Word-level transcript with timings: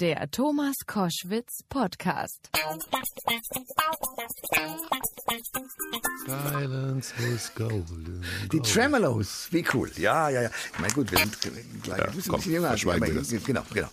Der 0.00 0.30
Thomas 0.30 0.76
Koschwitz 0.86 1.64
Podcast. 1.68 2.50
Silence 6.24 7.12
is 7.18 7.52
golden. 7.56 8.24
Die 8.52 8.60
Tremolos, 8.60 9.48
wie 9.50 9.64
cool. 9.74 9.90
Ja, 9.96 10.28
ja, 10.28 10.42
ja. 10.42 10.50
Ich 10.72 10.78
meine, 10.78 10.92
gut, 10.92 11.10
wir 11.10 11.18
sind 11.18 11.36
gleich 11.82 11.98
Ja, 11.98 12.04
ein 12.04 12.12
komm, 12.28 12.36
bisschen 12.36 12.52
jünger 12.52 12.76
wir 12.76 13.14
das. 13.14 13.28
Genau, 13.44 13.62
genau. 13.74 13.88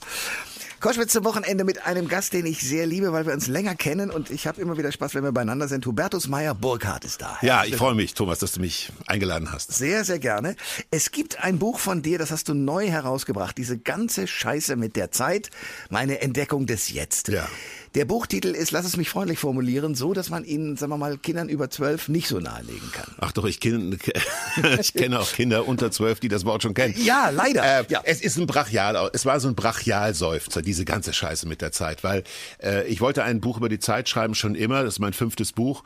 Koschwitz 0.79 1.13
zum 1.13 1.23
Wochenende 1.23 1.63
mit 1.63 1.86
einem 1.86 2.07
Gast, 2.07 2.34
den 2.34 2.45
ich 2.45 2.59
sehr 2.59 2.86
liebe, 2.86 3.13
weil 3.13 3.25
wir 3.25 3.33
uns 3.33 3.47
länger 3.47 3.75
kennen 3.75 4.11
und 4.11 4.29
ich 4.29 4.45
habe 4.45 4.61
immer 4.61 4.77
wieder 4.77 4.91
Spaß, 4.91 5.15
wenn 5.15 5.23
wir 5.23 5.32
beieinander 5.32 5.68
sind. 5.68 5.86
Hubertus 5.86 6.27
Meyer 6.27 6.54
Burkhardt 6.54 7.05
ist 7.05 7.21
da. 7.21 7.38
Ja, 7.41 7.63
ich 7.63 7.75
freue 7.75 7.95
mich, 7.95 8.13
Thomas, 8.13 8.39
dass 8.39 8.51
du 8.51 8.59
mich 8.59 8.91
eingeladen 9.07 9.51
hast. 9.51 9.73
Sehr, 9.73 10.04
sehr 10.04 10.19
gerne. 10.19 10.55
Es 10.91 11.11
gibt 11.11 11.43
ein 11.43 11.59
Buch 11.59 11.79
von 11.79 12.01
dir, 12.01 12.19
das 12.19 12.32
hast 12.32 12.50
du 12.50 12.54
neu 12.54 12.88
herausgebracht. 12.88 13.57
Diese 13.57 13.77
ganze 13.77 14.27
Scheiße 14.27 14.75
mit 14.75 14.96
der 14.96 15.11
Zeit, 15.11 15.50
meine 15.89 16.21
Entdeckung 16.21 16.65
des 16.65 16.89
Jetzt. 16.89 17.29
Ja. 17.29 17.47
Der 17.95 18.04
Buchtitel 18.04 18.49
ist, 18.49 18.71
lass 18.71 18.85
es 18.85 18.97
mich 18.97 19.09
freundlich 19.09 19.39
formulieren, 19.39 19.95
so, 19.95 20.13
dass 20.13 20.29
man 20.29 20.43
ihn, 20.43 20.75
sagen 20.75 20.91
wir 20.91 20.97
mal, 20.97 21.17
Kindern 21.17 21.47
über 21.47 21.69
zwölf 21.69 22.09
nicht 22.09 22.27
so 22.27 22.41
nahelegen 22.41 22.91
kann. 22.91 23.15
Ach 23.19 23.31
doch, 23.31 23.45
ich 23.45 23.61
kenne, 23.61 23.97
ich 24.79 24.93
kenne 24.93 25.19
auch 25.19 25.31
Kinder 25.31 25.65
unter 25.65 25.91
zwölf, 25.91 26.19
die 26.19 26.27
das 26.27 26.43
Wort 26.43 26.61
schon 26.61 26.73
kennen. 26.73 26.93
Ja, 26.97 27.29
leider. 27.29 27.63
Äh, 27.63 27.85
Ja. 27.89 28.01
Es 28.04 28.21
ist 28.21 28.37
ein 28.37 28.47
Brachial, 28.47 29.09
es 29.13 29.25
war 29.25 29.39
so 29.39 29.47
ein 29.47 29.55
Brachialseufzer, 29.55 30.61
diese 30.61 30.83
ganze 30.83 31.13
Scheiße 31.13 31.47
mit 31.47 31.61
der 31.61 31.71
Zeit, 31.71 32.03
weil 32.03 32.23
äh, 32.61 32.85
ich 32.88 32.99
wollte 32.99 33.23
ein 33.23 33.39
Buch 33.39 33.58
über 33.58 33.69
die 33.69 33.80
Zeit 33.80 34.09
schreiben 34.09 34.35
schon 34.35 34.55
immer, 34.55 34.83
das 34.83 34.95
ist 34.95 34.99
mein 34.99 35.13
fünftes 35.13 35.53
Buch. 35.53 35.83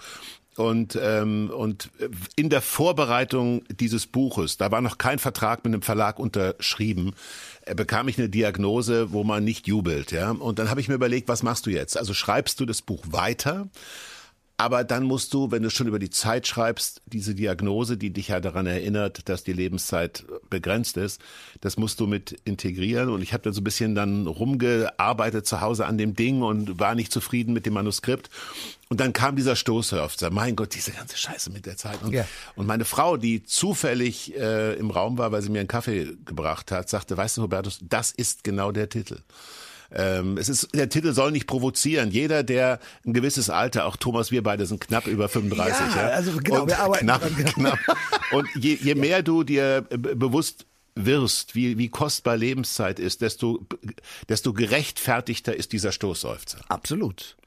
Und, 0.60 1.00
ähm, 1.02 1.50
und 1.56 1.90
in 2.36 2.50
der 2.50 2.62
Vorbereitung 2.62 3.64
dieses 3.70 4.08
Buches, 4.08 4.58
da 4.58 4.72
war 4.72 4.82
noch 4.82 4.98
kein 4.98 5.18
Vertrag 5.18 5.64
mit 5.64 5.74
einem 5.74 5.82
Verlag 5.82 6.20
unterschrieben, 6.20 7.14
äh, 7.62 7.74
bekam 7.76 8.10
ich 8.10 8.18
eine 8.18 8.28
Diagnose, 8.28 9.14
wo 9.14 9.24
man 9.24 9.46
nicht 9.46 9.68
jubelt. 9.68 10.12
Ja? 10.12 10.32
Und 10.32 10.60
dann 10.60 10.70
habe 10.70 10.82
ich 10.82 10.90
mir 10.90 10.96
überlegt, 10.96 11.30
was 11.30 11.44
machst 11.44 11.66
du 11.66 11.70
jetzt? 11.70 11.98
Also 11.98 12.14
schreibst 12.14 12.60
du 12.60 12.66
das 12.66 12.82
Buch 12.82 13.06
weiter? 13.10 13.70
Aber 14.60 14.84
dann 14.84 15.06
musst 15.06 15.34
du, 15.34 15.52
wenn 15.52 15.64
du 15.64 15.70
schon 15.70 15.88
über 15.88 16.00
die 16.00 16.10
Zeit 16.10 16.46
schreibst, 16.46 17.02
diese 17.06 17.34
Diagnose, 17.34 17.96
die 17.96 18.10
dich 18.12 18.28
ja 18.28 18.42
daran 18.42 18.68
erinnert, 18.68 19.30
dass 19.30 19.46
die 19.46 19.54
Lebenszeit 19.54 20.26
begrenzt 20.50 20.98
ist, 20.98 21.22
das 21.62 21.78
musst 21.78 22.02
du 22.02 22.08
mit 22.08 22.38
integrieren. 22.44 23.08
Und 23.08 23.22
ich 23.22 23.32
habe 23.32 23.42
dann 23.42 23.54
so 23.54 23.62
ein 23.62 23.64
bisschen 23.64 23.96
dann 23.96 24.28
rumgearbeitet 24.28 25.48
zu 25.48 25.62
Hause 25.62 25.86
an 25.86 25.98
dem 25.98 26.14
Ding 26.14 26.42
und 26.42 26.78
war 26.78 26.94
nicht 26.94 27.14
zufrieden 27.14 27.54
mit 27.54 27.66
dem 27.66 27.74
Manuskript. 27.74 28.30
Und 28.90 29.00
dann 29.00 29.14
kam 29.14 29.38
dieser 29.38 29.56
Stoßhörfzer. 29.56 30.30
Mein 30.30 30.58
Gott, 30.58 30.76
diese 30.76 30.92
ganze 30.92 31.16
Scheiße 31.16 31.52
mit 31.52 31.66
der 31.66 31.78
Zeit. 31.78 32.04
Und, 32.04 32.12
Ja. 32.12 32.28
und 32.58 32.68
meine 32.68 32.84
Frau, 32.84 33.16
die 33.16 33.44
zufällig 33.46 34.36
äh, 34.36 34.74
im 34.74 34.92
Raum 34.92 35.18
war, 35.18 35.32
weil 35.32 35.42
sie 35.42 35.50
mir 35.52 35.60
einen 35.60 35.70
Kaffee 35.70 36.18
gebracht 36.26 36.70
hat, 36.74 36.90
sagte, 36.90 37.16
weißt 37.16 37.38
du, 37.38 37.44
Hubertus, 37.44 37.80
das 37.82 38.12
ist 38.12 38.44
genau 38.44 38.74
der 38.74 38.90
Titel. 38.90 39.20
Ähm, 39.92 40.38
es 40.38 40.50
ist, 40.50 40.70
der 40.74 40.90
Titel 40.90 41.14
soll 41.14 41.32
nicht 41.32 41.48
provozieren. 41.48 42.12
Jeder, 42.12 42.44
der 42.44 42.80
ein 43.06 43.14
gewisses 43.14 43.50
Alter, 43.50 43.86
auch 43.86 43.96
Thomas, 43.96 44.32
wir 44.32 44.44
beide 44.44 44.66
sind 44.66 44.82
knapp 44.82 45.08
über 45.08 45.30
35. 45.30 45.96
Ja, 45.96 46.02
Ja, 46.02 46.08
also 46.10 46.38
genau, 46.38 46.62
Und 46.62 46.68
wir 46.70 46.80
arbeiten 46.80 47.06
knapp, 47.06 47.22
dran, 47.22 47.36
genau. 47.36 47.52
knapp. 47.52 47.80
Und 48.32 48.48
je, 48.56 48.76
je 48.76 48.96
mehr 48.96 49.24
du 49.24 49.44
dir 49.44 49.82
bewusst 49.90 50.66
wirst, 50.96 51.56
wie, 51.56 51.78
wie 51.78 51.90
kostbar 51.90 52.38
Lebenszeit 52.38 53.00
ist, 53.00 53.22
desto, 53.22 53.66
desto 54.28 54.54
gerechtfertigter 54.54 55.56
ist 55.56 55.72
dieser 55.72 55.92
Stoßseufzer. 55.92 56.60
Absolut. 56.68 57.38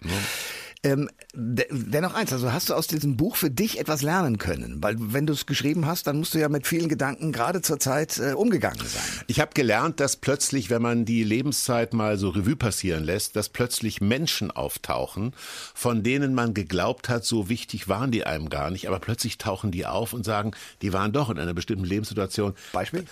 Ähm, 0.84 1.08
de 1.32 1.64
dennoch 1.70 2.14
eins, 2.14 2.32
also 2.32 2.52
hast 2.52 2.68
du 2.68 2.74
aus 2.74 2.88
diesem 2.88 3.16
Buch 3.16 3.36
für 3.36 3.50
dich 3.50 3.78
etwas 3.78 4.02
lernen 4.02 4.38
können? 4.38 4.82
Weil 4.82 4.96
wenn 4.98 5.26
du 5.26 5.32
es 5.32 5.46
geschrieben 5.46 5.86
hast, 5.86 6.08
dann 6.08 6.18
musst 6.18 6.34
du 6.34 6.38
ja 6.38 6.48
mit 6.48 6.66
vielen 6.66 6.88
Gedanken 6.88 7.30
gerade 7.30 7.62
zur 7.62 7.78
Zeit 7.78 8.18
äh, 8.18 8.32
umgegangen 8.32 8.80
sein. 8.80 9.02
Ich 9.28 9.38
habe 9.38 9.52
gelernt, 9.54 10.00
dass 10.00 10.16
plötzlich, 10.16 10.70
wenn 10.70 10.82
man 10.82 11.04
die 11.04 11.22
Lebenszeit 11.22 11.94
mal 11.94 12.18
so 12.18 12.30
Revue 12.30 12.56
passieren 12.56 13.04
lässt, 13.04 13.36
dass 13.36 13.48
plötzlich 13.48 14.00
Menschen 14.00 14.50
auftauchen, 14.50 15.34
von 15.72 16.02
denen 16.02 16.34
man 16.34 16.52
geglaubt 16.52 17.08
hat, 17.08 17.24
so 17.24 17.48
wichtig 17.48 17.88
waren 17.88 18.10
die 18.10 18.24
einem 18.24 18.48
gar 18.48 18.72
nicht, 18.72 18.88
aber 18.88 18.98
plötzlich 18.98 19.38
tauchen 19.38 19.70
die 19.70 19.86
auf 19.86 20.12
und 20.12 20.24
sagen, 20.24 20.50
die 20.82 20.92
waren 20.92 21.12
doch 21.12 21.30
in 21.30 21.38
einer 21.38 21.54
bestimmten 21.54 21.84
Lebenssituation. 21.84 22.54
Beispiel? 22.72 23.04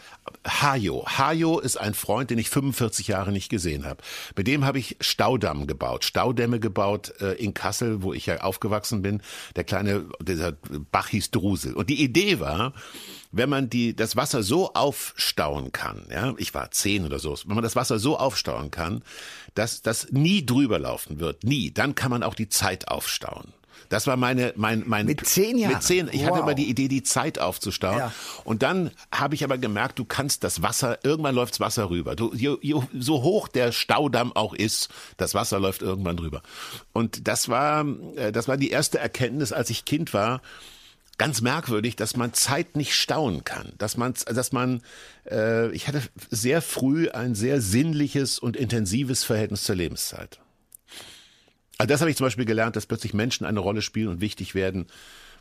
Hajo. 0.45 1.07
Hajo 1.07 1.61
ist 1.61 1.77
ein 1.77 1.95
Freund, 1.95 2.31
den 2.31 2.39
ich 2.39 2.51
45 2.51 3.07
Jahre 3.07 3.31
nicht 3.31 3.49
gesehen 3.49 3.87
habe. 3.87 4.03
Mit 4.37 4.49
dem 4.49 4.65
habe 4.65 4.81
ich 4.81 4.97
Staudamm 5.01 5.69
gebaut, 5.69 6.05
Staudämme 6.05 6.59
gebaut 6.59 7.13
äh, 7.21 7.35
in 7.35 7.55
Kassel, 7.61 8.03
wo 8.03 8.15
ich 8.15 8.25
ja 8.25 8.39
aufgewachsen 8.39 9.03
bin. 9.03 9.21
Der 9.55 9.65
kleine, 9.65 10.07
dieser 10.19 10.53
Bach 10.91 11.09
hieß 11.09 11.31
Drusel. 11.31 11.75
Und 11.75 11.91
die 11.91 12.03
Idee 12.03 12.41
war, 12.41 12.73
wenn 13.33 13.51
man 13.51 13.69
die, 13.69 13.95
das 13.95 14.17
Wasser 14.17 14.43
so 14.43 14.73
aufstauen 14.73 15.71
kann, 15.71 16.07
ja, 16.11 16.33
ich 16.39 16.55
war 16.55 16.71
zehn 16.71 17.05
oder 17.05 17.19
so, 17.19 17.37
wenn 17.45 17.55
man 17.55 17.63
das 17.63 17.77
Wasser 17.77 17.99
so 17.99 18.19
aufstauen 18.19 18.71
kann, 18.71 19.05
dass 19.55 19.83
das 19.83 20.11
nie 20.11 20.47
drüber 20.47 20.79
laufen 20.79 21.21
wird, 21.21 21.45
nie, 21.45 21.71
dann 21.71 21.95
kann 21.95 22.11
man 22.11 22.23
auch 22.23 22.35
die 22.35 22.49
Zeit 22.49 22.89
aufstauen. 22.89 23.53
Das 23.89 24.07
war 24.07 24.17
meine, 24.17 24.53
mein, 24.57 24.85
mein. 24.87 25.07
Mit 25.07 25.27
zehn 25.27 25.59
Jahren? 25.59 25.75
Mit 25.75 25.83
zehn. 25.83 26.09
Ich 26.13 26.23
hatte 26.25 26.35
Wow. 26.37 26.43
immer 26.43 26.55
die 26.55 26.69
Idee, 26.69 26.89
die 26.89 27.03
Zeit 27.03 27.39
aufzustauen. 27.39 27.99
Ja. 27.99 28.13
Und 28.45 28.63
dann 28.63 28.91
habe 29.13 29.35
ich 29.35 29.43
aber 29.45 29.59
gemerkt, 29.59 29.99
du 29.99 30.05
kannst 30.05 30.45
das 30.45 30.63
Wasser, 30.63 30.99
irgendwann 31.03 31.35
läuft's 31.35 31.61
Wasser 31.61 31.91
rüber. 31.91 32.15
Du, 32.17 32.33
jo, 32.35 32.59
jo, 32.63 32.85
so 32.97 33.23
hoch 33.23 33.49
der 33.49 33.73
Staudamm 33.73 34.35
auch 34.35 34.55
ist, 34.55 34.89
das 35.17 35.35
Wasser 35.35 35.59
läuft 35.59 35.83
irgendwann 35.83 36.19
rüber. 36.19 36.43
Und 36.93 37.27
das 37.27 37.49
war, 37.49 37.85
äh, 38.17 38.31
das 38.33 38.47
war 38.49 38.57
die 38.57 38.71
erste 38.71 38.99
Erkenntnis, 38.99 39.53
als 39.53 39.71
ich 39.71 39.85
Kind 39.85 40.15
war. 40.15 40.43
Ganz 41.19 41.43
merkwürdig, 41.43 41.97
dass 41.97 42.17
man 42.17 42.33
Zeit 42.33 42.77
nicht 42.77 42.95
stauen 42.95 43.45
kann, 43.45 43.73
dass 43.77 43.99
man, 43.99 44.15
dass 44.25 44.53
man, 44.53 44.81
äh, 45.31 45.71
ich 45.73 45.87
hatte 45.87 46.01
sehr 46.31 46.63
früh 46.63 47.11
ein 47.11 47.35
sehr 47.35 47.61
sinnliches 47.61 48.39
und 48.39 48.57
intensives 48.57 49.23
Verhältnis 49.25 49.65
zur 49.65 49.75
Lebenszeit. 49.77 50.41
Also 51.81 51.89
das 51.89 52.01
habe 52.01 52.11
ich 52.11 52.17
zum 52.17 52.27
Beispiel 52.27 52.45
gelernt, 52.45 52.77
dass 52.77 52.87
plötzlich 52.87 53.15
Menschen 53.15 53.47
eine 53.47 53.61
Rolle 53.61 53.83
spielen 53.83 54.09
und 54.09 54.21
wichtig 54.21 54.55
werden, 54.55 54.87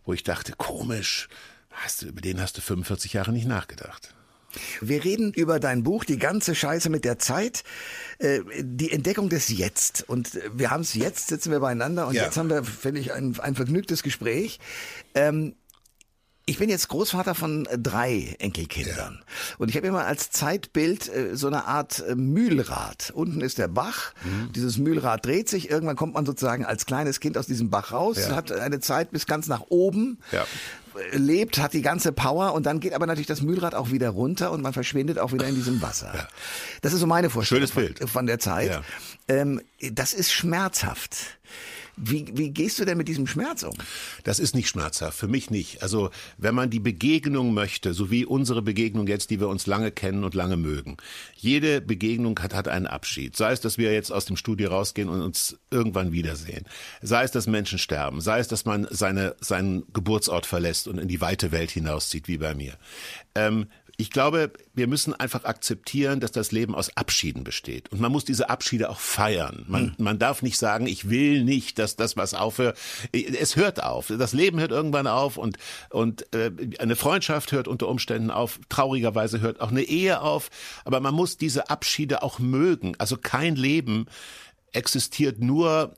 wo 0.05 0.13
ich 0.13 0.23
dachte, 0.23 0.53
komisch, 0.57 1.27
hast 1.72 2.01
du, 2.01 2.07
über 2.07 2.22
den 2.22 2.39
hast 2.41 2.57
du 2.57 2.61
45 2.61 3.13
Jahre 3.13 3.31
nicht 3.31 3.47
nachgedacht. 3.47 4.13
Wir 4.81 5.03
reden 5.03 5.31
über 5.33 5.59
dein 5.59 5.83
Buch, 5.83 6.05
die 6.05 6.17
ganze 6.17 6.55
Scheiße 6.55 6.89
mit 6.89 7.05
der 7.05 7.19
Zeit, 7.19 7.63
äh, 8.17 8.39
die 8.61 8.91
Entdeckung 8.91 9.29
des 9.29 9.49
Jetzt. 9.49 10.07
Und 10.09 10.33
äh, 10.35 10.49
wir 10.53 10.72
haben 10.72 10.81
es 10.81 10.95
jetzt, 10.95 11.28
sitzen 11.28 11.51
wir 11.51 11.59
beieinander 11.59 12.07
und 12.07 12.16
Ja. 12.16 12.23
jetzt 12.23 12.38
haben 12.38 12.49
wir, 12.49 12.63
finde 12.63 12.99
ich, 13.01 13.13
ein, 13.13 13.39
ein 13.39 13.53
vergnügtes 13.55 14.01
Gespräch. 14.01 14.59
Ähm, 15.13 15.55
ich 16.49 16.57
bin 16.57 16.69
jetzt 16.69 16.87
Großvater 16.87 17.35
von 17.35 17.65
äh, 17.67 17.77
drei 17.77 18.35
Enkelkindern. 18.39 19.23
Und 19.59 19.69
ich 19.69 19.77
habe 19.77 19.87
immer 19.87 20.05
als 20.05 20.31
Zeitbild 20.31 21.07
äh, 21.07 21.35
so 21.35 21.47
eine 21.47 21.65
Art 21.65 22.03
äh, 22.07 22.15
Mühlrad. 22.15 23.11
Unten 23.13 23.41
ist 23.41 23.57
der 23.59 23.67
Bach. 23.67 24.13
Mhm. 24.23 24.51
Dieses 24.53 24.77
Mühlrad 24.77 25.25
dreht 25.25 25.47
sich. 25.47 25.69
Irgendwann 25.69 25.95
kommt 25.95 26.15
man 26.15 26.25
sozusagen 26.25 26.65
als 26.65 26.85
kleines 26.85 27.19
Kind 27.19 27.37
aus 27.37 27.45
diesem 27.45 27.69
Bach 27.69 27.91
raus, 27.91 28.17
Ja. 28.17 28.35
hat 28.35 28.51
eine 28.51 28.79
Zeit 28.79 29.11
bis 29.11 29.27
ganz 29.27 29.47
nach 29.47 29.61
oben 29.69 30.19
Ja. 30.31 30.45
lebt, 31.13 31.59
hat 31.59 31.73
die 31.73 31.83
ganze 31.83 32.11
Power 32.11 32.53
und 32.53 32.66
dann 32.66 32.79
geht 32.79 32.93
aber 32.93 33.05
natürlich 33.05 33.27
das 33.27 33.41
Mühlrad 33.41 33.75
auch 33.75 33.91
wieder 33.91 34.09
runter 34.09 34.51
und 34.51 34.61
man 34.61 34.73
verschwindet 34.73 35.19
auch 35.19 35.31
wieder 35.31 35.47
in 35.47 35.55
diesem 35.55 35.81
Wasser. 35.83 36.27
Das 36.81 36.93
ist 36.93 36.99
so 36.99 37.07
meine 37.07 37.29
Vorstellung 37.29 37.67
Schönes 37.67 37.71
Bild. 37.75 37.99
Von, 37.99 38.07
von 38.07 38.25
der 38.25 38.39
Zeit. 38.39 38.71
Ja. 38.71 38.81
Ähm, 39.27 39.61
das 39.91 40.13
ist 40.13 40.31
schmerzhaft. 40.31 41.37
Wie, 42.01 42.25
wie 42.33 42.51
gehst 42.51 42.79
du 42.79 42.85
denn 42.85 42.97
mit 42.97 43.07
diesem 43.07 43.27
Schmerz 43.27 43.63
um? 43.63 43.75
Das 44.23 44.39
ist 44.39 44.55
nicht 44.55 44.69
schmerzhaft, 44.69 45.17
für 45.17 45.27
mich 45.27 45.49
nicht. 45.49 45.83
Also 45.83 46.09
wenn 46.37 46.55
man 46.55 46.69
die 46.69 46.79
Begegnung 46.79 47.53
möchte, 47.53 47.93
so 47.93 48.09
wie 48.09 48.25
unsere 48.25 48.61
Begegnung 48.61 49.07
jetzt, 49.07 49.29
die 49.29 49.39
wir 49.39 49.49
uns 49.49 49.67
lange 49.67 49.91
kennen 49.91 50.23
und 50.23 50.33
lange 50.33 50.57
mögen. 50.57 50.97
Jede 51.35 51.81
Begegnung 51.81 52.39
hat, 52.39 52.53
hat 52.53 52.67
einen 52.67 52.87
Abschied. 52.87 53.35
Sei 53.35 53.51
es, 53.51 53.61
dass 53.61 53.77
wir 53.77 53.93
jetzt 53.93 54.11
aus 54.11 54.25
dem 54.25 54.37
Studio 54.37 54.69
rausgehen 54.69 55.09
und 55.09 55.21
uns 55.21 55.57
irgendwann 55.71 56.11
wiedersehen. 56.11 56.65
Sei 57.01 57.23
es, 57.23 57.31
dass 57.31 57.47
Menschen 57.47 57.79
sterben. 57.79 58.21
Sei 58.21 58.39
es, 58.39 58.47
dass 58.47 58.66
man 58.66 58.87
seine, 58.89 59.35
seinen 59.41 59.83
Geburtsort 59.91 60.45
verlässt 60.45 60.87
und 60.87 60.97
in 60.97 61.07
die 61.07 61.21
weite 61.21 61.51
Welt 61.51 61.71
hinauszieht, 61.71 62.27
wie 62.27 62.37
bei 62.37 62.55
mir. 62.55 62.73
Ähm, 63.35 63.67
ich 63.99 64.11
glaube, 64.11 64.53
wir 64.73 64.87
müssen 64.87 65.13
einfach 65.13 65.43
akzeptieren, 65.43 66.21
dass 66.21 66.31
das 66.31 66.53
Leben 66.53 66.73
aus 66.73 66.95
Abschieden 66.95 67.43
besteht. 67.43 67.91
Und 67.91 67.99
man 67.99 68.13
muss 68.13 68.23
diese 68.23 68.49
Abschiede 68.49 68.89
auch 68.89 69.01
feiern. 69.01 69.65
Man, 69.67 69.93
man 69.97 70.17
darf 70.17 70.41
nicht 70.41 70.57
sagen, 70.57 70.87
ich 70.87 71.09
will 71.09 71.43
nicht, 71.43 71.79
dass 71.79 71.97
das 71.97 72.16
was 72.16 72.34
aufhört. 72.34 72.78
Es 73.11 73.57
hört 73.57 73.84
auf. 73.84 74.07
Das 74.07 74.31
Leben 74.31 74.57
hört 74.61 74.72
irgendwann 74.72 75.05
auf 75.05 75.35
und, 75.35 75.57
und 75.90 76.34
äh, 76.34 76.49
eine 76.79 76.96
Freundschaft 76.96 77.51
hört 77.51 77.67
unter 77.67 77.90
Umständen 77.90 78.31
auf. 78.31 78.61
Traurigerweise 78.69 79.41
hört 79.41 79.59
auch 79.59 79.69
eine 79.69 79.84
Ehe 79.84 80.22
auf. 80.22 80.49
Aber 80.85 81.02
man 81.02 81.13
muss 81.13 81.35
diese 81.35 81.69
Abschiede 81.69 82.23
auch 82.23 82.40
mögen. 82.40 82.95
Also 82.99 83.17
kein 83.17 83.57
Leben 83.57 84.05
existiert 84.72 85.41
nur 85.41 85.93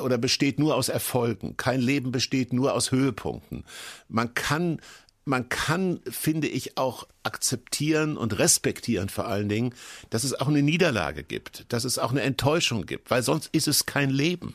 oder 0.00 0.16
besteht 0.16 0.58
nur 0.58 0.76
aus 0.76 0.88
Erfolgen. 0.88 1.58
Kein 1.58 1.82
Leben 1.82 2.10
besteht 2.10 2.54
nur 2.54 2.72
aus 2.72 2.90
Höhepunkten. 2.90 3.64
Man 4.08 4.32
kann 4.32 4.80
man 5.28 5.48
kann, 5.48 6.00
finde 6.08 6.48
ich, 6.48 6.76
auch 6.76 7.06
akzeptieren 7.22 8.16
und 8.16 8.38
respektieren 8.38 9.08
vor 9.08 9.26
allen 9.26 9.48
Dingen, 9.48 9.74
dass 10.10 10.24
es 10.24 10.34
auch 10.34 10.48
eine 10.48 10.62
Niederlage 10.62 11.22
gibt, 11.22 11.66
dass 11.68 11.84
es 11.84 11.98
auch 11.98 12.10
eine 12.10 12.22
Enttäuschung 12.22 12.86
gibt, 12.86 13.10
weil 13.10 13.22
sonst 13.22 13.48
ist 13.52 13.68
es 13.68 13.86
kein 13.86 14.10
Leben. 14.10 14.54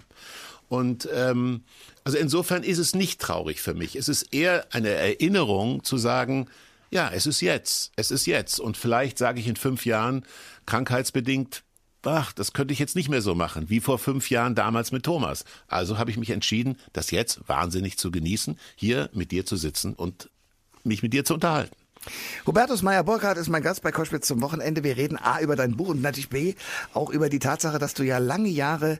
Und 0.67 1.07
ähm, 1.13 1.63
also 2.03 2.17
insofern 2.17 2.63
ist 2.63 2.79
es 2.79 2.95
nicht 2.95 3.21
traurig 3.21 3.61
für 3.61 3.75
mich. 3.75 3.95
Es 3.95 4.09
ist 4.09 4.33
eher 4.33 4.65
eine 4.73 4.89
Erinnerung 4.89 5.83
zu 5.83 5.97
sagen, 5.97 6.47
ja, 6.89 7.09
es 7.09 7.27
ist 7.27 7.41
jetzt, 7.41 7.91
es 7.95 8.11
ist 8.11 8.25
jetzt. 8.25 8.59
Und 8.59 8.75
vielleicht 8.75 9.17
sage 9.17 9.39
ich 9.39 9.47
in 9.47 9.55
fünf 9.55 9.85
Jahren 9.85 10.25
krankheitsbedingt, 10.65 11.63
ach, 12.03 12.33
das 12.33 12.53
könnte 12.53 12.73
ich 12.73 12.79
jetzt 12.79 12.95
nicht 12.95 13.09
mehr 13.09 13.21
so 13.21 13.35
machen, 13.35 13.69
wie 13.69 13.79
vor 13.79 13.99
fünf 13.99 14.29
Jahren 14.29 14.55
damals 14.55 14.91
mit 14.91 15.03
Thomas. 15.03 15.45
Also 15.67 15.97
habe 15.97 16.11
ich 16.11 16.17
mich 16.17 16.31
entschieden, 16.31 16.77
das 16.91 17.11
jetzt 17.11 17.47
wahnsinnig 17.47 17.97
zu 17.97 18.11
genießen, 18.11 18.57
hier 18.75 19.09
mit 19.13 19.31
dir 19.31 19.45
zu 19.45 19.55
sitzen 19.55 19.93
und 19.93 20.29
mich 20.83 21.03
mit 21.03 21.13
dir 21.13 21.25
zu 21.25 21.35
unterhalten. 21.35 21.75
Hubertus 22.45 22.81
Meyer-Burkhardt 22.81 23.38
ist 23.38 23.50
mein 23.50 23.63
Gast 23.63 23.81
bei 23.81 23.91
Koschwitz 23.91 24.27
zum 24.27 24.41
Wochenende. 24.41 24.83
Wir 24.83 24.97
reden 24.97 25.18
A 25.18 25.39
über 25.39 25.56
dein 25.56 25.77
Buch 25.77 25.89
und 25.89 26.01
natürlich 26.01 26.30
B 26.30 26.56
auch 26.94 27.09
über 27.09 27.30
die 27.30 27.39
Tatsache, 27.39 27.80
dass 27.80 27.94
du 27.94 28.03
ja 28.03 28.18
lange 28.18 28.50
Jahre 28.50 29.00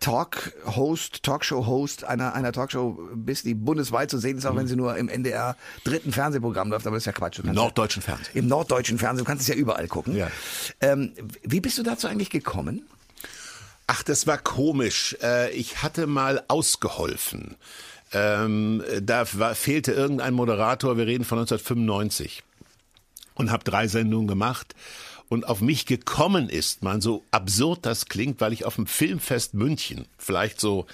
Talk-Host, 0.00 1.24
Talkshow-Host 1.24 2.04
einer, 2.04 2.34
einer 2.34 2.52
Talkshow 2.52 2.98
bist, 3.14 3.44
die 3.44 3.54
bundesweit 3.54 4.10
zu 4.10 4.18
sehen 4.18 4.38
ist, 4.38 4.46
auch 4.46 4.52
mhm. 4.52 4.58
wenn 4.58 4.68
sie 4.68 4.76
nur 4.76 4.96
im 4.96 5.08
NDR 5.08 5.56
dritten 5.84 6.12
Fernsehprogramm 6.12 6.70
läuft, 6.70 6.86
aber 6.86 6.96
das 6.96 7.02
ist 7.02 7.06
ja 7.06 7.12
Quatsch. 7.12 7.40
Im 7.40 7.52
norddeutschen 7.52 8.02
Fernsehen. 8.02 8.30
Im 8.34 8.46
norddeutschen 8.46 8.98
Fernsehen, 8.98 9.24
du 9.24 9.28
kannst 9.28 9.42
es 9.42 9.48
ja 9.48 9.54
überall 9.54 9.88
gucken. 9.88 10.16
Ja. 10.16 10.30
Ähm, 10.80 11.12
wie 11.42 11.60
bist 11.60 11.78
du 11.78 11.82
dazu 11.82 12.06
eigentlich 12.06 12.30
gekommen? 12.30 12.86
Ach, 13.88 14.02
das 14.02 14.26
war 14.26 14.38
komisch. 14.38 15.16
Äh, 15.22 15.50
ich 15.52 15.82
hatte 15.82 16.06
mal 16.06 16.44
ausgeholfen. 16.46 17.56
Ähm, 18.12 18.82
da 19.02 19.26
war, 19.34 19.54
fehlte 19.54 19.92
irgendein 19.92 20.34
Moderator, 20.34 20.96
wir 20.96 21.06
reden 21.06 21.24
von 21.24 21.38
1995 21.38 22.42
und 23.34 23.50
habe 23.50 23.64
drei 23.64 23.86
Sendungen 23.88 24.28
gemacht. 24.28 24.74
Und 25.28 25.46
auf 25.46 25.60
mich 25.60 25.84
gekommen 25.84 26.48
ist, 26.48 26.82
man 26.82 27.02
so 27.02 27.22
absurd 27.30 27.84
das 27.84 28.06
klingt, 28.06 28.40
weil 28.40 28.54
ich 28.54 28.64
auf 28.64 28.76
dem 28.76 28.86
Filmfest 28.86 29.52
München, 29.52 30.06
vielleicht 30.16 30.58
so 30.58 30.86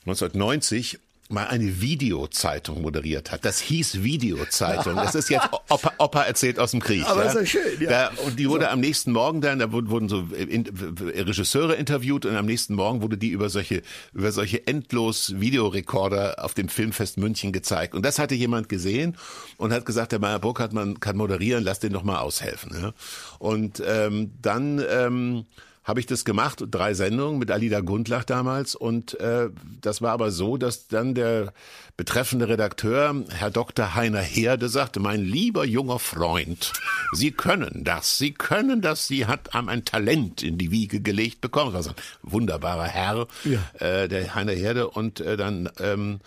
1990, 0.00 0.98
mal 1.30 1.46
eine 1.46 1.80
Videozeitung 1.80 2.82
moderiert 2.82 3.32
hat. 3.32 3.44
Das 3.44 3.60
hieß 3.60 4.02
Videozeitung. 4.02 4.96
Das 4.96 5.14
ist 5.14 5.30
jetzt 5.30 5.48
Opa, 5.68 5.92
Opa 5.98 6.22
erzählt 6.22 6.58
aus 6.58 6.70
dem 6.70 6.80
Krieg. 6.80 7.04
Aber 7.06 7.24
ja. 7.24 7.30
ist 7.30 7.34
ja 7.36 7.46
schön, 7.46 7.80
ja. 7.80 7.88
Da, 7.88 8.10
und 8.24 8.38
die 8.38 8.48
wurde 8.48 8.64
so. 8.64 8.70
am 8.70 8.80
nächsten 8.80 9.12
Morgen 9.12 9.40
dann, 9.40 9.58
da 9.58 9.72
wurden, 9.72 10.08
so 10.08 10.20
in, 10.34 10.66
Regisseure 10.66 11.74
interviewt 11.74 12.26
und 12.26 12.36
am 12.36 12.46
nächsten 12.46 12.74
Morgen 12.74 13.02
wurde 13.02 13.18
die 13.18 13.30
über 13.30 13.48
solche, 13.48 13.82
über 14.12 14.32
solche 14.32 14.66
endlos 14.66 15.34
Videorekorder 15.38 16.44
auf 16.44 16.54
dem 16.54 16.68
Filmfest 16.68 17.18
München 17.18 17.52
gezeigt. 17.52 17.94
Und 17.94 18.04
das 18.04 18.18
hatte 18.18 18.34
jemand 18.34 18.68
gesehen 18.68 19.16
und 19.56 19.72
hat 19.72 19.86
gesagt, 19.86 20.12
der 20.12 20.18
Meyer 20.18 20.38
Burkhardt, 20.38 20.72
man 20.72 21.00
kann 21.00 21.16
moderieren, 21.16 21.64
lass 21.64 21.80
den 21.80 21.92
doch 21.92 22.02
mal 22.02 22.18
aushelfen. 22.18 22.76
Ja. 22.80 22.92
Und 23.38 23.82
ähm, 23.84 24.32
dann 24.40 24.82
ähm, 24.88 25.46
habe 25.86 26.00
ich 26.00 26.06
das 26.06 26.24
gemacht, 26.24 26.64
drei 26.68 26.94
Sendungen 26.94 27.38
mit 27.38 27.52
Alida 27.52 27.80
Gundlach 27.80 28.24
damals. 28.24 28.74
Und 28.74 29.18
äh, 29.20 29.50
das 29.80 30.02
war 30.02 30.10
aber 30.10 30.32
so, 30.32 30.56
dass 30.56 30.88
dann 30.88 31.14
der 31.14 31.52
betreffende 31.96 32.48
Redakteur, 32.48 33.14
Herr 33.30 33.50
Dr. 33.50 33.94
Heiner 33.94 34.20
Herde, 34.20 34.68
sagte, 34.68 34.98
mein 34.98 35.24
lieber 35.24 35.64
junger 35.64 36.00
Freund, 36.00 36.72
Sie 37.12 37.30
können 37.30 37.84
das, 37.84 38.18
Sie 38.18 38.32
können 38.32 38.82
das, 38.82 39.06
Sie 39.06 39.26
hat 39.26 39.54
einem 39.54 39.68
ein 39.68 39.84
Talent 39.84 40.42
in 40.42 40.58
die 40.58 40.72
Wiege 40.72 41.00
gelegt 41.00 41.40
bekommen. 41.40 41.72
Das 41.72 41.86
war 41.86 41.94
so 41.94 42.00
ein 42.24 42.32
wunderbarer 42.32 42.88
Herr, 42.88 43.28
ja. 43.44 43.60
äh, 43.78 44.08
der 44.08 44.34
Heiner 44.34 44.52
Herde. 44.52 44.90
Und 44.90 45.20
äh, 45.20 45.36
dann... 45.36 45.70
Ähm, 45.78 46.18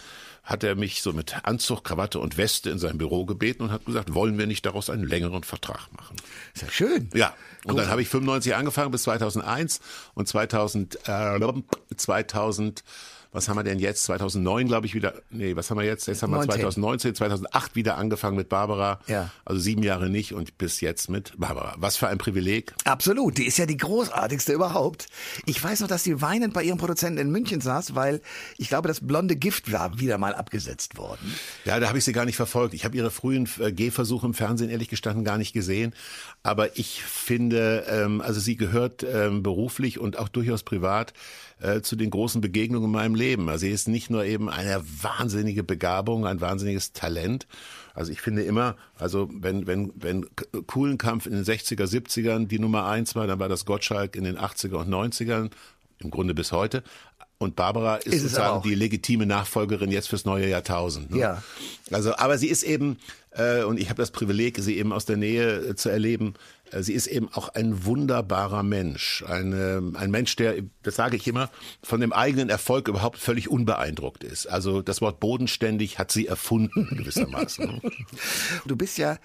hat 0.49 0.63
er 0.63 0.73
mich 0.73 1.03
so 1.03 1.13
mit 1.13 1.45
Anzug, 1.45 1.83
Krawatte 1.83 2.19
und 2.19 2.35
Weste 2.35 2.71
in 2.71 2.79
sein 2.79 2.97
Büro 2.97 3.25
gebeten 3.25 3.63
und 3.63 3.71
hat 3.71 3.85
gesagt, 3.85 4.15
wollen 4.15 4.39
wir 4.39 4.47
nicht 4.47 4.65
daraus 4.65 4.89
einen 4.89 5.03
längeren 5.03 5.43
Vertrag 5.43 5.87
machen? 5.95 6.15
Ist 6.55 6.63
ja 6.63 6.71
schön. 6.71 7.09
Ja. 7.13 7.35
Und 7.65 7.75
Gut. 7.75 7.81
dann 7.81 7.89
habe 7.89 8.01
ich 8.01 8.09
95 8.09 8.55
angefangen 8.55 8.89
bis 8.89 9.03
2001 9.03 9.79
und 10.15 10.27
2000, 10.27 11.07
äh, 11.07 11.39
2000 11.95 12.83
was 13.31 13.47
haben 13.47 13.57
wir 13.57 13.63
denn 13.63 13.77
jetzt? 13.77 14.03
2009, 14.05 14.67
glaube 14.67 14.87
ich, 14.87 14.95
wieder, 14.95 15.13
nee, 15.29 15.55
was 15.55 15.69
haben 15.69 15.77
wir 15.77 15.85
jetzt? 15.85 16.07
Jetzt 16.07 16.23
haben 16.23 16.31
wir 16.31 16.37
19. 16.37 16.61
2019, 16.61 17.15
2008 17.15 17.75
wieder 17.75 17.97
angefangen 17.97 18.35
mit 18.35 18.49
Barbara. 18.49 18.99
Ja. 19.05 19.29
Also 19.45 19.61
sieben 19.61 19.83
Jahre 19.83 20.09
nicht 20.09 20.33
und 20.33 20.57
bis 20.57 20.81
jetzt 20.81 21.09
mit 21.09 21.33
Barbara. 21.37 21.75
Was 21.77 21.95
für 21.95 22.07
ein 22.07 22.17
Privileg. 22.17 22.73
Absolut. 22.85 23.37
Die 23.37 23.45
ist 23.45 23.57
ja 23.57 23.67
die 23.67 23.77
großartigste 23.77 24.53
überhaupt. 24.53 25.07
Ich 25.45 25.63
weiß 25.63 25.81
noch, 25.81 25.87
dass 25.87 26.03
sie 26.03 26.21
weinend 26.21 26.55
bei 26.55 26.63
ihrem 26.63 26.79
Produzenten 26.79 27.19
in 27.19 27.29
München 27.29 27.61
saß, 27.61 27.93
weil 27.93 28.21
ich 28.57 28.69
glaube, 28.69 28.87
das 28.87 29.05
blonde 29.05 29.35
Gift 29.35 29.71
war 29.71 29.99
wieder 29.99 30.17
mal 30.17 30.33
abgesetzt 30.33 30.97
worden. 30.97 31.35
Ja, 31.65 31.79
da 31.79 31.87
habe 31.87 31.99
ich 31.99 32.05
sie 32.05 32.13
gar 32.13 32.25
nicht 32.25 32.35
verfolgt. 32.35 32.73
Ich 32.73 32.83
habe 32.83 32.97
ihre 32.97 33.11
frühen 33.11 33.47
äh, 33.59 33.71
Gehversuche 33.71 34.25
im 34.25 34.33
Fernsehen 34.33 34.71
ehrlich 34.71 34.89
gestanden 34.89 35.23
gar 35.23 35.37
nicht 35.37 35.53
gesehen. 35.53 35.93
Aber 36.41 36.77
ich 36.77 37.03
finde, 37.03 37.85
ähm, 37.89 38.21
also 38.21 38.39
sie 38.39 38.55
gehört 38.55 39.03
ähm, 39.03 39.43
beruflich 39.43 39.99
und 39.99 40.17
auch 40.17 40.29
durchaus 40.29 40.63
privat 40.63 41.13
äh, 41.61 41.81
zu 41.81 41.95
den 41.95 42.09
großen 42.09 42.41
Begegnungen 42.41 42.85
in 42.85 42.91
meinem 42.91 43.15
Leben. 43.15 43.49
Also 43.49 43.65
sie 43.65 43.71
ist 43.71 43.87
nicht 43.87 44.09
nur 44.09 44.25
eben 44.25 44.49
eine 44.49 44.81
wahnsinnige 45.01 45.63
Begabung, 45.63 46.25
ein 46.25 46.41
wahnsinniges 46.41 46.93
Talent. 46.93 47.47
Also 47.93 48.11
ich 48.11 48.21
finde 48.21 48.43
immer, 48.43 48.75
also 48.97 49.29
wenn, 49.33 49.67
wenn, 49.67 49.91
wenn 49.95 50.25
Kuhlenkampf 50.67 51.25
in 51.25 51.33
den 51.33 51.43
60er, 51.43 51.85
70ern 51.85 52.47
die 52.47 52.59
Nummer 52.59 52.85
eins 52.85 53.15
war, 53.15 53.27
dann 53.27 53.39
war 53.39 53.49
das 53.49 53.65
Gottschalk 53.65 54.15
in 54.15 54.23
den 54.23 54.37
80er 54.37 54.75
und 54.75 54.89
90ern, 54.89 55.51
im 55.99 56.11
Grunde 56.11 56.33
bis 56.33 56.51
heute. 56.51 56.83
Und 57.39 57.55
Barbara 57.55 57.95
ist, 57.95 58.13
ist 58.13 58.21
sozusagen 58.23 58.61
die 58.63 58.75
legitime 58.75 59.25
Nachfolgerin 59.25 59.91
jetzt 59.91 60.09
fürs 60.09 60.25
neue 60.25 60.49
Jahrtausend. 60.49 61.11
Ne? 61.11 61.19
Ja. 61.19 61.43
Also, 61.89 62.13
aber 62.17 62.37
sie 62.37 62.47
ist 62.47 62.63
eben, 62.63 62.97
äh, 63.31 63.63
und 63.63 63.79
ich 63.79 63.89
habe 63.89 64.01
das 64.01 64.11
Privileg, 64.11 64.57
sie 64.59 64.77
eben 64.77 64.91
aus 64.91 65.05
der 65.05 65.15
Nähe 65.15 65.69
äh, 65.69 65.75
zu 65.75 65.89
erleben, 65.89 66.33
sie 66.79 66.93
ist 66.93 67.07
eben 67.07 67.29
auch 67.33 67.49
ein 67.49 67.85
wunderbarer 67.85 68.63
Mensch. 68.63 69.23
Eine, 69.27 69.91
ein 69.95 70.11
Mensch, 70.11 70.35
der, 70.35 70.55
das 70.83 70.95
sage 70.95 71.15
ich 71.15 71.27
immer, 71.27 71.49
von 71.83 71.99
dem 71.99 72.13
eigenen 72.13 72.49
Erfolg 72.49 72.87
überhaupt 72.87 73.17
völlig 73.17 73.49
unbeeindruckt 73.49 74.23
ist. 74.23 74.47
Also 74.47 74.81
das 74.81 75.01
Wort 75.01 75.19
bodenständig 75.19 75.99
hat 75.99 76.11
sie 76.11 76.27
erfunden, 76.27 76.87
gewissermaßen. 76.97 77.81
du 78.65 78.75
bist 78.75 78.97
ja 78.97 79.17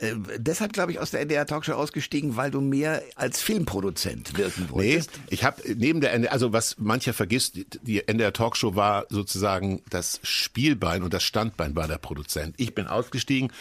äh, 0.00 0.14
deshalb, 0.38 0.72
glaube 0.72 0.92
ich, 0.92 0.98
aus 0.98 1.10
der 1.10 1.20
NDR 1.20 1.46
Talkshow 1.46 1.72
ausgestiegen, 1.72 2.36
weil 2.36 2.50
du 2.50 2.60
mehr 2.60 3.02
als 3.16 3.40
Filmproduzent 3.42 4.36
wirken 4.36 4.70
wolltest. 4.70 5.10
Nee, 5.14 5.22
ich 5.30 5.44
habe 5.44 5.62
neben 5.76 6.00
der 6.00 6.14
NDR, 6.14 6.32
also 6.32 6.52
was 6.52 6.76
mancher 6.78 7.12
vergisst, 7.12 7.58
die 7.82 8.08
NDR 8.08 8.32
Talkshow 8.32 8.74
war 8.76 9.06
sozusagen 9.10 9.82
das 9.90 10.20
Spielbein 10.22 11.02
und 11.02 11.12
das 11.12 11.22
Standbein 11.22 11.76
war 11.76 11.86
der 11.86 11.98
Produzent. 11.98 12.54
Ich 12.56 12.74
bin 12.74 12.86
ausgestiegen, 12.86 13.52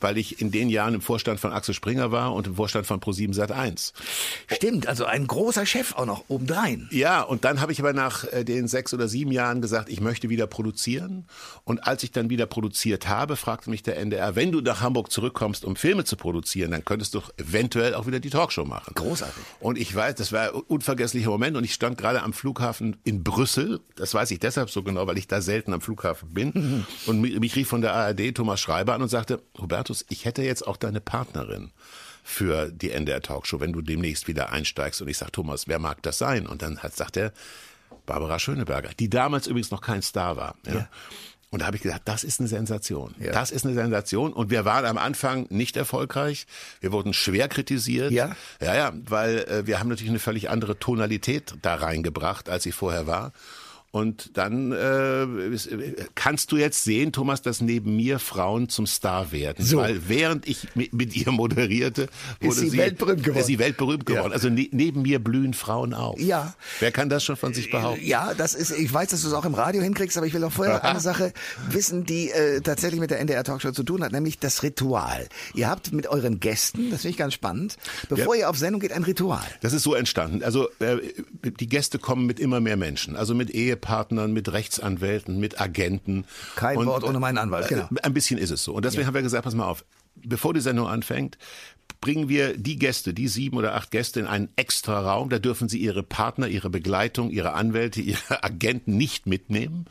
weil 0.00 0.18
ich 0.18 0.40
in 0.40 0.52
den 0.52 0.70
Jahren 0.70 0.94
im 0.94 1.00
Vorstand 1.00 1.40
von 1.40 1.52
Axel 1.52 1.74
Springer 1.74 2.12
war 2.12 2.32
und 2.32 2.46
im 2.46 2.54
Vorstand 2.54 2.86
von 2.86 3.00
Pro7 3.00 3.34
Sat1. 3.34 3.92
Stimmt, 4.46 4.86
also 4.86 5.04
ein 5.04 5.26
großer 5.26 5.66
Chef 5.66 5.94
auch 5.96 6.06
noch 6.06 6.24
obendrein. 6.28 6.88
Ja, 6.92 7.22
und 7.22 7.44
dann 7.44 7.60
habe 7.60 7.72
ich 7.72 7.80
aber 7.80 7.92
nach 7.92 8.24
äh, 8.32 8.44
den 8.44 8.68
sechs 8.68 8.94
oder 8.94 9.08
sieben 9.08 9.32
Jahren 9.32 9.60
gesagt, 9.60 9.88
ich 9.88 10.00
möchte 10.00 10.28
wieder 10.28 10.46
produzieren. 10.46 11.26
Und 11.64 11.86
als 11.86 12.04
ich 12.04 12.12
dann 12.12 12.30
wieder 12.30 12.46
produziert 12.46 13.08
habe, 13.08 13.34
fragte 13.34 13.68
mich 13.68 13.82
der 13.82 13.96
NDR, 13.98 14.36
wenn 14.36 14.52
du 14.52 14.60
nach 14.60 14.80
Hamburg 14.80 15.10
zurückkommst, 15.10 15.64
um 15.64 15.74
Film 15.74 15.87
Filme 15.88 16.04
zu 16.04 16.16
produzieren, 16.16 16.70
dann 16.70 16.84
könntest 16.84 17.14
du 17.14 17.22
eventuell 17.38 17.94
auch 17.94 18.06
wieder 18.06 18.20
die 18.20 18.28
Talkshow 18.28 18.66
machen. 18.66 18.92
Großartig. 18.94 19.42
Und 19.58 19.78
ich 19.78 19.94
weiß, 19.94 20.16
das 20.16 20.32
war 20.32 20.48
ein 20.48 20.50
unvergesslicher 20.50 21.30
Moment 21.30 21.56
und 21.56 21.64
ich 21.64 21.72
stand 21.72 21.96
gerade 21.96 22.22
am 22.22 22.34
Flughafen 22.34 22.98
in 23.04 23.24
Brüssel. 23.24 23.80
Das 23.96 24.12
weiß 24.12 24.30
ich 24.32 24.38
deshalb 24.38 24.68
so 24.68 24.82
genau, 24.82 25.06
weil 25.06 25.16
ich 25.16 25.28
da 25.28 25.40
selten 25.40 25.72
am 25.72 25.80
Flughafen 25.80 26.34
bin. 26.34 26.52
Mhm. 26.54 26.86
Und 27.06 27.22
mich 27.22 27.56
rief 27.56 27.68
von 27.68 27.80
der 27.80 27.94
ARD 27.94 28.34
Thomas 28.34 28.60
Schreiber 28.60 28.92
an 28.92 29.00
und 29.00 29.08
sagte, 29.08 29.40
Hubertus, 29.58 30.04
ich 30.10 30.26
hätte 30.26 30.42
jetzt 30.42 30.66
auch 30.66 30.76
deine 30.76 31.00
Partnerin 31.00 31.70
für 32.22 32.70
die 32.70 32.90
NDR 32.90 33.22
Talkshow, 33.22 33.58
wenn 33.58 33.72
du 33.72 33.80
demnächst 33.80 34.28
wieder 34.28 34.52
einsteigst. 34.52 35.00
Und 35.00 35.08
ich 35.08 35.16
sage, 35.16 35.32
Thomas, 35.32 35.68
wer 35.68 35.78
mag 35.78 36.02
das 36.02 36.18
sein? 36.18 36.46
Und 36.46 36.60
dann 36.60 36.80
hat, 36.80 36.94
sagt 36.94 37.16
er, 37.16 37.32
Barbara 38.04 38.38
Schöneberger, 38.38 38.90
die 39.00 39.08
damals 39.08 39.46
übrigens 39.46 39.70
noch 39.70 39.80
kein 39.80 40.02
Star 40.02 40.36
war. 40.36 40.54
Ja. 40.66 40.74
ja. 40.74 40.88
Und 41.50 41.60
da 41.60 41.66
habe 41.66 41.76
ich 41.76 41.82
gesagt, 41.82 42.02
das 42.06 42.24
ist 42.24 42.40
eine 42.40 42.48
Sensation. 42.48 43.14
Ja. 43.18 43.32
Das 43.32 43.50
ist 43.50 43.64
eine 43.64 43.74
Sensation. 43.74 44.34
Und 44.34 44.50
wir 44.50 44.66
waren 44.66 44.84
am 44.84 44.98
Anfang 44.98 45.46
nicht 45.48 45.76
erfolgreich. 45.78 46.46
Wir 46.80 46.92
wurden 46.92 47.14
schwer 47.14 47.48
kritisiert. 47.48 48.10
Ja, 48.10 48.36
ja, 48.60 48.74
ja 48.74 48.92
weil 48.94 49.38
äh, 49.44 49.66
wir 49.66 49.80
haben 49.80 49.88
natürlich 49.88 50.10
eine 50.10 50.18
völlig 50.18 50.50
andere 50.50 50.78
Tonalität 50.78 51.54
da 51.62 51.76
reingebracht, 51.76 52.50
als 52.50 52.64
sie 52.64 52.72
vorher 52.72 53.06
war. 53.06 53.32
Und 53.90 54.36
dann 54.36 54.72
äh, 54.72 55.26
kannst 56.14 56.52
du 56.52 56.58
jetzt 56.58 56.84
sehen, 56.84 57.10
Thomas, 57.10 57.40
dass 57.40 57.62
neben 57.62 57.96
mir 57.96 58.18
Frauen 58.18 58.68
zum 58.68 58.86
Star 58.86 59.32
werden. 59.32 59.64
So. 59.64 59.78
Weil 59.78 60.08
während 60.08 60.46
ich 60.46 60.74
mit, 60.74 60.92
mit 60.92 61.16
ihr 61.16 61.32
moderierte, 61.32 62.08
wurde 62.38 62.52
ist 62.52 62.60
sie, 62.60 62.68
sie 62.68 62.78
weltberühmt 62.78 63.24
geworden. 63.24 63.40
Ist 63.40 63.46
sie 63.46 63.58
weltberühmt 63.58 64.04
geworden. 64.04 64.28
Ja. 64.28 64.34
Also 64.34 64.50
ne, 64.50 64.68
neben 64.72 65.02
mir 65.02 65.24
blühen 65.24 65.54
Frauen 65.54 65.94
auf. 65.94 66.20
Ja. 66.20 66.54
Wer 66.80 66.92
kann 66.92 67.08
das 67.08 67.24
schon 67.24 67.36
von 67.36 67.54
sich 67.54 67.70
behaupten? 67.70 68.04
Ja, 68.04 68.34
das 68.34 68.54
ist, 68.54 68.72
ich 68.72 68.92
weiß, 68.92 69.08
dass 69.08 69.22
du 69.22 69.28
es 69.28 69.32
auch 69.32 69.46
im 69.46 69.54
Radio 69.54 69.80
hinkriegst, 69.80 70.18
aber 70.18 70.26
ich 70.26 70.34
will 70.34 70.44
auch 70.44 70.52
vorher 70.52 70.84
eine 70.84 71.00
Sache 71.08 71.32
wissen, 71.70 72.04
die 72.04 72.30
äh, 72.30 72.60
tatsächlich 72.60 73.00
mit 73.00 73.10
der 73.10 73.20
NDR 73.20 73.42
Talkshow 73.42 73.72
zu 73.72 73.84
tun 73.84 74.04
hat, 74.04 74.12
nämlich 74.12 74.38
das 74.38 74.62
Ritual. 74.62 75.28
Ihr 75.54 75.70
habt 75.70 75.92
mit 75.92 76.06
euren 76.08 76.40
Gästen, 76.40 76.90
das 76.90 77.02
finde 77.02 77.12
ich 77.12 77.16
ganz 77.16 77.32
spannend, 77.32 77.78
bevor 78.10 78.34
ja. 78.34 78.42
ihr 78.42 78.50
auf 78.50 78.58
Sendung 78.58 78.82
geht, 78.82 78.92
ein 78.92 79.04
Ritual. 79.04 79.46
Das 79.62 79.72
ist 79.72 79.82
so 79.82 79.94
entstanden. 79.94 80.42
Also 80.44 80.68
äh, 80.78 80.98
die 81.42 81.68
Gäste 81.68 81.98
kommen 81.98 82.26
mit 82.26 82.38
immer 82.38 82.60
mehr 82.60 82.76
Menschen, 82.76 83.16
also 83.16 83.34
mit 83.34 83.48
Ehe 83.48 83.77
Ehepartnern, 83.78 84.32
mit 84.32 84.52
Rechtsanwälten, 84.52 85.38
mit 85.38 85.60
Agenten. 85.60 86.24
Kein 86.56 86.78
und, 86.78 86.86
Wort 86.86 87.04
ohne 87.04 87.18
meinen 87.20 87.38
Anwalt, 87.38 87.68
genau. 87.68 87.88
Ein 88.02 88.14
bisschen 88.14 88.38
ist 88.38 88.50
es 88.50 88.64
so. 88.64 88.74
Und 88.74 88.84
deswegen 88.84 89.02
ja. 89.02 89.06
haben 89.08 89.14
wir 89.14 89.22
gesagt, 89.22 89.44
pass 89.44 89.54
mal 89.54 89.66
auf, 89.66 89.84
bevor 90.24 90.54
die 90.54 90.60
Sendung 90.60 90.86
anfängt, 90.86 91.38
bringen 92.00 92.28
wir 92.28 92.56
die 92.56 92.78
Gäste, 92.78 93.12
die 93.12 93.28
sieben 93.28 93.56
oder 93.56 93.74
acht 93.74 93.90
Gäste 93.90 94.20
in 94.20 94.26
einen 94.26 94.48
extra 94.56 95.00
Raum. 95.00 95.30
Da 95.30 95.38
dürfen 95.38 95.68
sie 95.68 95.78
ihre 95.78 96.02
Partner, 96.02 96.46
ihre 96.46 96.70
Begleitung, 96.70 97.30
ihre 97.30 97.54
Anwälte, 97.54 98.00
ihre 98.02 98.44
Agenten 98.44 98.96
nicht 98.96 99.26
mitnehmen. 99.26 99.86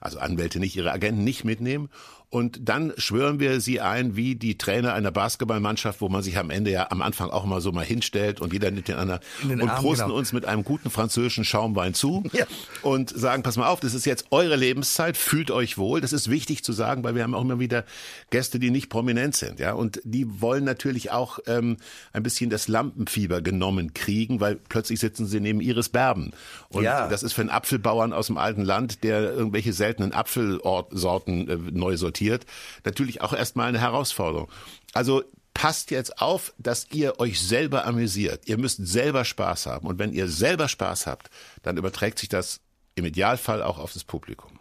Also 0.00 0.18
Anwälte 0.18 0.58
nicht, 0.58 0.76
ihre 0.76 0.90
Agenten 0.90 1.22
nicht 1.22 1.44
mitnehmen. 1.44 1.88
Und 2.32 2.60
dann 2.66 2.94
schwören 2.96 3.40
wir 3.40 3.60
sie 3.60 3.82
ein 3.82 4.16
wie 4.16 4.36
die 4.36 4.56
Trainer 4.56 4.94
einer 4.94 5.10
Basketballmannschaft, 5.10 6.00
wo 6.00 6.08
man 6.08 6.22
sich 6.22 6.38
am 6.38 6.48
Ende 6.48 6.70
ja 6.70 6.90
am 6.90 7.02
Anfang 7.02 7.28
auch 7.28 7.44
mal 7.44 7.60
so 7.60 7.72
mal 7.72 7.84
hinstellt 7.84 8.40
und 8.40 8.54
jeder 8.54 8.70
nimmt 8.70 8.88
den 8.88 8.96
anderen 8.96 9.20
den 9.42 9.60
und 9.60 9.68
Arm, 9.68 9.82
prosten 9.82 10.06
genau. 10.06 10.16
uns 10.16 10.32
mit 10.32 10.46
einem 10.46 10.64
guten 10.64 10.88
französischen 10.88 11.44
Schaumwein 11.44 11.92
zu 11.92 12.24
Ja. 12.32 12.46
und 12.80 13.10
sagen, 13.10 13.42
pass 13.42 13.58
mal 13.58 13.68
auf, 13.68 13.80
das 13.80 13.92
ist 13.92 14.06
jetzt 14.06 14.28
eure 14.30 14.56
Lebenszeit, 14.56 15.18
fühlt 15.18 15.50
euch 15.50 15.76
wohl. 15.76 16.00
Das 16.00 16.14
ist 16.14 16.30
wichtig 16.30 16.64
zu 16.64 16.72
sagen, 16.72 17.04
weil 17.04 17.14
wir 17.14 17.22
haben 17.22 17.34
auch 17.34 17.42
immer 17.42 17.60
wieder 17.60 17.84
Gäste, 18.30 18.58
die 18.58 18.70
nicht 18.70 18.88
prominent 18.88 19.36
sind, 19.36 19.60
ja, 19.60 19.71
und 19.72 20.00
die 20.04 20.40
wollen 20.40 20.64
natürlich 20.64 21.10
auch 21.10 21.38
ähm, 21.46 21.76
ein 22.12 22.22
bisschen 22.22 22.50
das 22.50 22.68
Lampenfieber 22.68 23.42
genommen 23.42 23.94
kriegen, 23.94 24.40
weil 24.40 24.56
plötzlich 24.56 25.00
sitzen 25.00 25.26
sie 25.26 25.40
neben 25.40 25.60
Iris 25.60 25.88
Berben. 25.88 26.32
Und 26.68 26.84
Ja. 26.84 27.08
das 27.08 27.22
ist 27.22 27.32
für 27.32 27.40
einen 27.42 27.50
Apfelbauern 27.50 28.12
aus 28.12 28.28
dem 28.28 28.38
alten 28.38 28.62
Land, 28.62 29.02
der 29.04 29.32
irgendwelche 29.32 29.72
seltenen 29.72 30.12
Apfelsorten 30.12 31.48
äh, 31.48 31.56
neu 31.72 31.96
sortiert, 31.96 32.46
natürlich 32.84 33.20
auch 33.20 33.32
erstmal 33.32 33.68
eine 33.68 33.80
Herausforderung. 33.80 34.48
Also 34.92 35.22
passt 35.54 35.90
jetzt 35.90 36.20
auf, 36.20 36.54
dass 36.58 36.86
ihr 36.92 37.20
euch 37.20 37.40
selber 37.40 37.84
amüsiert. 37.86 38.48
Ihr 38.48 38.58
müsst 38.58 38.86
selber 38.86 39.24
Spaß 39.24 39.66
haben. 39.66 39.86
Und 39.86 39.98
wenn 39.98 40.12
ihr 40.12 40.26
selber 40.28 40.66
Spaß 40.68 41.06
habt, 41.06 41.28
dann 41.62 41.76
überträgt 41.76 42.18
sich 42.18 42.28
das 42.30 42.60
im 42.94 43.04
Idealfall 43.04 43.62
auch 43.62 43.78
auf 43.78 43.92
das 43.92 44.04
Publikum. 44.04 44.58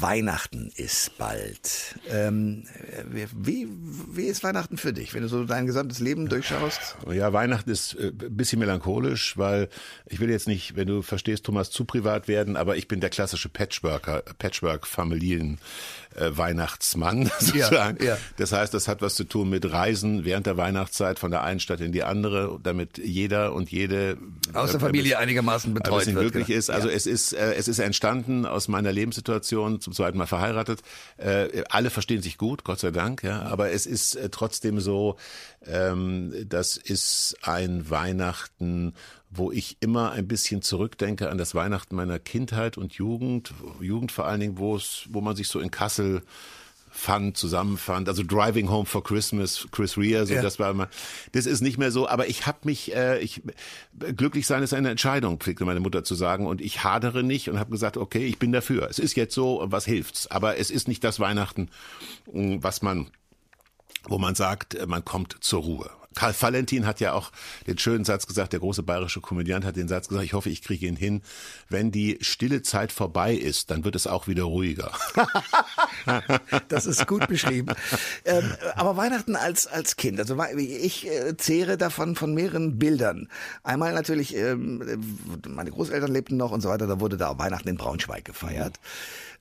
Weihnachten 0.00 0.70
ist 0.76 1.18
bald. 1.18 1.96
Ähm, 2.10 2.64
wie, 3.34 3.68
wie 4.12 4.24
ist 4.24 4.42
Weihnachten 4.44 4.76
für 4.78 4.92
dich, 4.92 5.12
wenn 5.14 5.22
du 5.22 5.28
so 5.28 5.44
dein 5.44 5.66
gesamtes 5.66 5.98
Leben 6.00 6.28
durchschaust? 6.28 6.96
Ja, 7.10 7.32
Weihnachten 7.32 7.70
ist 7.70 7.94
äh, 7.94 8.08
ein 8.08 8.36
bisschen 8.36 8.58
melancholisch, 8.60 9.36
weil 9.36 9.68
ich 10.06 10.20
will 10.20 10.30
jetzt 10.30 10.48
nicht, 10.48 10.76
wenn 10.76 10.86
du 10.88 11.02
verstehst, 11.02 11.44
Thomas, 11.44 11.70
zu 11.70 11.84
privat 11.84 12.28
werden, 12.28 12.56
aber 12.56 12.76
ich 12.76 12.88
bin 12.88 13.00
der 13.00 13.10
klassische 13.10 13.48
Patchworker, 13.48 14.22
Patchwork-Familien. 14.38 15.58
Äh, 16.14 16.36
Weihnachtsmann 16.36 17.30
sozusagen. 17.40 18.04
ja. 18.04 18.18
Das 18.36 18.52
heißt, 18.52 18.74
das 18.74 18.86
hat 18.86 19.00
was 19.00 19.14
zu 19.14 19.24
tun 19.24 19.48
mit 19.48 19.72
Reisen 19.72 20.26
während 20.26 20.44
der 20.44 20.58
Weihnachtszeit 20.58 21.18
von 21.18 21.30
der 21.30 21.42
einen 21.42 21.58
Stadt 21.58 21.80
in 21.80 21.90
die 21.90 22.02
andere, 22.02 22.60
damit 22.62 22.98
jeder 22.98 23.54
und 23.54 23.70
jede 23.72 24.18
Aus 24.52 24.72
der 24.72 24.76
äh, 24.80 24.84
Familie 24.84 25.16
einigermaßen 25.18 25.70
ein 25.70 25.74
betreut 25.74 26.00
bisschen 26.00 26.16
wird. 26.16 26.24
glücklich 26.24 26.48
genau. 26.48 26.58
ist. 26.58 26.68
Also 26.70 26.88
Ja. 26.90 26.94
es 26.96 27.06
ist 27.06 27.32
äh, 27.32 27.54
es 27.54 27.66
ist 27.66 27.78
entstanden 27.78 28.44
aus 28.44 28.68
meiner 28.68 28.92
Lebenssituation, 28.92 29.80
zum 29.82 29.92
zweiten 29.92 30.18
Mal 30.18 30.26
verheiratet. 30.26 30.82
Äh, 31.18 31.64
alle 31.68 31.90
verstehen 31.90 32.22
sich 32.22 32.38
gut, 32.38 32.64
Gott 32.64 32.80
sei 32.80 32.90
Dank, 32.90 33.22
ja. 33.22 33.42
Aber 33.42 33.70
es 33.70 33.86
ist 33.86 34.14
äh, 34.14 34.30
trotzdem 34.30 34.80
so, 34.80 35.16
ähm, 35.66 36.32
das 36.48 36.76
ist 36.76 37.36
ein 37.42 37.90
Weihnachten, 37.90 38.94
wo 39.30 39.50
ich 39.50 39.78
immer 39.80 40.12
ein 40.12 40.28
bisschen 40.28 40.62
zurückdenke 40.62 41.30
an 41.30 41.38
das 41.38 41.54
Weihnachten 41.54 41.96
meiner 41.96 42.18
Kindheit 42.18 42.76
und 42.78 42.92
Jugend, 42.94 43.52
Jugend 43.80 44.12
vor 44.12 44.26
allen 44.26 44.40
Dingen, 44.40 44.58
wo 44.58 44.76
es, 44.76 45.06
wo 45.10 45.20
man 45.20 45.36
sich 45.36 45.48
so 45.48 45.58
in 45.60 45.70
Kassel 45.70 46.22
fand, 46.94 47.36
zusammenfand. 47.36 48.08
Also 48.08 48.22
Driving 48.22 48.68
Home 48.70 48.84
for 48.86 49.02
Christmas, 49.02 49.66
Chris 49.72 49.96
Rea, 49.96 50.26
so 50.26 50.34
Ja. 50.34 50.42
das 50.42 50.58
war 50.58 50.70
immer. 50.70 50.88
Das 51.32 51.46
ist 51.46 51.60
nicht 51.62 51.78
mehr 51.78 51.90
so. 51.90 52.06
Aber 52.06 52.28
ich 52.28 52.46
habe 52.46 52.58
mich, 52.64 52.94
äh, 52.94 53.18
ich 53.20 53.42
glücklich 54.16 54.46
sein 54.46 54.62
ist 54.62 54.74
eine 54.74 54.90
Entscheidung, 54.90 55.38
pflegte 55.38 55.64
meine 55.64 55.80
Mutter 55.80 56.04
zu 56.04 56.14
sagen. 56.14 56.46
Und 56.46 56.60
ich 56.60 56.84
hadere 56.84 57.22
nicht 57.24 57.48
und 57.48 57.58
habe 57.58 57.70
gesagt, 57.70 57.96
okay, 57.96 58.24
ich 58.26 58.38
bin 58.38 58.52
dafür. 58.52 58.88
Es 58.90 58.98
ist 58.98 59.16
jetzt 59.16 59.34
so, 59.34 59.62
was 59.64 59.84
hilft's? 59.86 60.26
Aber 60.30 60.58
es 60.58 60.70
ist 60.70 60.86
nicht 60.86 61.02
das 61.02 61.18
Weihnachten, 61.18 61.70
mh, 62.32 62.58
was 62.60 62.82
man, 62.82 63.10
wo 64.04 64.18
man 64.18 64.34
sagt, 64.34 64.74
äh, 64.74 64.86
man 64.86 65.04
kommt 65.04 65.36
zur 65.40 65.62
Ruhe. 65.62 65.90
Karl 66.14 66.34
Valentin 66.38 66.86
hat 66.86 67.00
ja 67.00 67.12
auch 67.12 67.32
den 67.66 67.78
schönen 67.78 68.04
Satz 68.04 68.26
gesagt, 68.26 68.52
der 68.52 68.60
große 68.60 68.82
bayerische 68.82 69.20
Komödiant 69.20 69.64
hat 69.64 69.76
den 69.76 69.88
Satz 69.88 70.08
gesagt, 70.08 70.24
ich 70.24 70.32
hoffe, 70.32 70.50
ich 70.50 70.62
kriege 70.62 70.86
ihn 70.86 70.96
hin. 70.96 71.22
Wenn 71.68 71.90
die 71.90 72.18
stille 72.20 72.62
Zeit 72.62 72.92
vorbei 72.92 73.34
ist, 73.34 73.70
dann 73.70 73.84
wird 73.84 73.96
es 73.96 74.06
auch 74.06 74.26
wieder 74.26 74.44
ruhiger. 74.44 74.92
Das 76.68 76.86
ist 76.86 77.06
gut 77.06 77.28
beschrieben. 77.28 77.74
ähm, 78.24 78.52
aber 78.74 78.96
Weihnachten 78.96 79.36
als, 79.36 79.66
als 79.66 79.96
Kind, 79.96 80.18
also 80.18 80.36
ich 80.56 81.06
äh, 81.06 81.36
zehre 81.36 81.76
davon 81.76 82.16
von 82.16 82.34
mehreren 82.34 82.78
Bildern. 82.78 83.28
Einmal 83.62 83.92
natürlich, 83.92 84.34
ähm, 84.34 84.82
meine 85.46 85.70
Großeltern 85.70 86.10
lebten 86.10 86.36
noch 86.36 86.50
und 86.50 86.60
so 86.60 86.68
weiter, 86.68 86.86
da 86.86 87.00
wurde 87.00 87.16
da 87.16 87.38
Weihnachten 87.38 87.68
in 87.68 87.76
Braunschweig 87.76 88.24
gefeiert. 88.24 88.80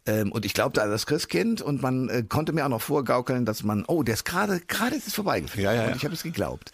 Ähm, 0.07 0.31
und 0.31 0.45
ich 0.45 0.55
glaubte 0.55 0.81
an 0.81 0.89
das 0.89 1.05
Christkind 1.05 1.61
und 1.61 1.83
man 1.83 2.09
äh, 2.09 2.23
konnte 2.23 2.53
mir 2.53 2.65
auch 2.65 2.69
noch 2.69 2.81
vorgaukeln, 2.81 3.45
dass 3.45 3.61
man, 3.61 3.85
oh, 3.85 4.01
der 4.01 4.15
ist 4.15 4.25
gerade, 4.25 4.59
gerade 4.59 4.95
ist 4.95 5.07
es 5.07 5.13
vorbeigefahren. 5.13 5.63
Ja, 5.63 5.73
ja, 5.73 5.83
und 5.83 5.89
ja. 5.89 5.95
ich 5.95 6.03
habe 6.03 6.15
es 6.15 6.23
geglaubt. 6.23 6.71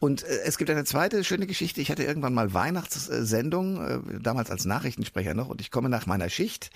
Und 0.00 0.24
äh, 0.24 0.40
es 0.44 0.58
gibt 0.58 0.68
eine 0.70 0.84
zweite 0.84 1.22
schöne 1.22 1.46
Geschichte. 1.46 1.80
Ich 1.80 1.92
hatte 1.92 2.02
irgendwann 2.02 2.34
mal 2.34 2.54
Weihnachtssendung, 2.54 3.86
äh, 4.16 4.20
damals 4.20 4.50
als 4.50 4.64
Nachrichtensprecher 4.64 5.34
noch, 5.34 5.48
und 5.48 5.60
ich 5.60 5.70
komme 5.70 5.88
nach 5.88 6.06
meiner 6.06 6.28
Schicht, 6.28 6.70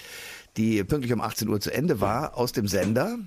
die 0.56 0.84
pünktlich 0.84 1.12
um 1.12 1.20
18 1.20 1.48
Uhr 1.48 1.60
zu 1.60 1.72
Ende 1.72 2.00
war, 2.00 2.36
aus 2.36 2.52
dem 2.52 2.68
Sender. 2.68 3.18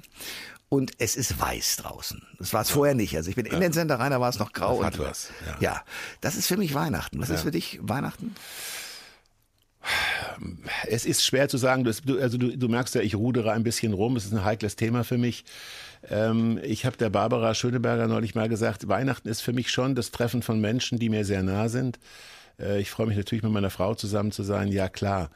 Und 0.69 0.93
es 0.97 1.15
ist 1.17 1.39
weiß 1.39 1.75
draußen. 1.77 2.25
Das 2.39 2.53
war 2.53 2.61
es 2.61 2.71
vorher 2.71 2.95
nicht. 2.95 3.15
Also 3.15 3.29
ich 3.29 3.35
bin 3.35 3.45
in 3.45 3.59
den 3.59 3.73
Sender 3.73 3.99
rein, 3.99 4.09
da 4.09 4.19
war 4.19 4.29
es 4.29 4.39
noch 4.39 4.53
grau. 4.53 4.77
Das 4.77 4.85
hat 4.87 4.99
und, 4.99 5.05
was, 5.05 5.29
ja. 5.45 5.57
ja, 5.59 5.83
das 6.21 6.35
ist 6.35 6.47
für 6.47 6.57
mich 6.57 6.73
Weihnachten. 6.73 7.19
Was 7.19 7.29
ist 7.29 7.41
für 7.41 7.51
dich 7.51 7.79
Weihnachten? 7.83 8.33
Es 10.87 11.05
ist 11.05 11.25
schwer 11.25 11.49
zu 11.49 11.57
sagen. 11.57 11.83
Du, 11.83 12.19
also 12.19 12.37
du, 12.37 12.57
du 12.57 12.67
merkst 12.67 12.95
ja, 12.95 13.01
ich 13.01 13.15
rudere 13.15 13.51
ein 13.51 13.63
bisschen 13.63 13.93
rum. 13.93 14.15
Es 14.15 14.25
ist 14.25 14.33
ein 14.33 14.43
heikles 14.43 14.75
Thema 14.75 15.03
für 15.03 15.17
mich. 15.17 15.45
Ähm, 16.09 16.59
ich 16.63 16.85
habe 16.85 16.97
der 16.97 17.09
Barbara 17.09 17.53
Schöneberger 17.53 18.07
neulich 18.07 18.35
mal 18.35 18.49
gesagt, 18.49 18.87
Weihnachten 18.87 19.27
ist 19.27 19.41
für 19.41 19.53
mich 19.53 19.71
schon 19.71 19.95
das 19.95 20.11
Treffen 20.11 20.41
von 20.41 20.59
Menschen, 20.59 20.99
die 20.99 21.09
mir 21.09 21.25
sehr 21.25 21.43
nah 21.43 21.69
sind. 21.69 21.99
Äh, 22.59 22.79
ich 22.79 22.89
freue 22.89 23.07
mich 23.07 23.17
natürlich, 23.17 23.43
mit 23.43 23.51
meiner 23.51 23.69
Frau 23.69 23.95
zusammen 23.95 24.31
zu 24.31 24.43
sein, 24.43 24.67
ja 24.69 24.89
klar. 24.89 25.29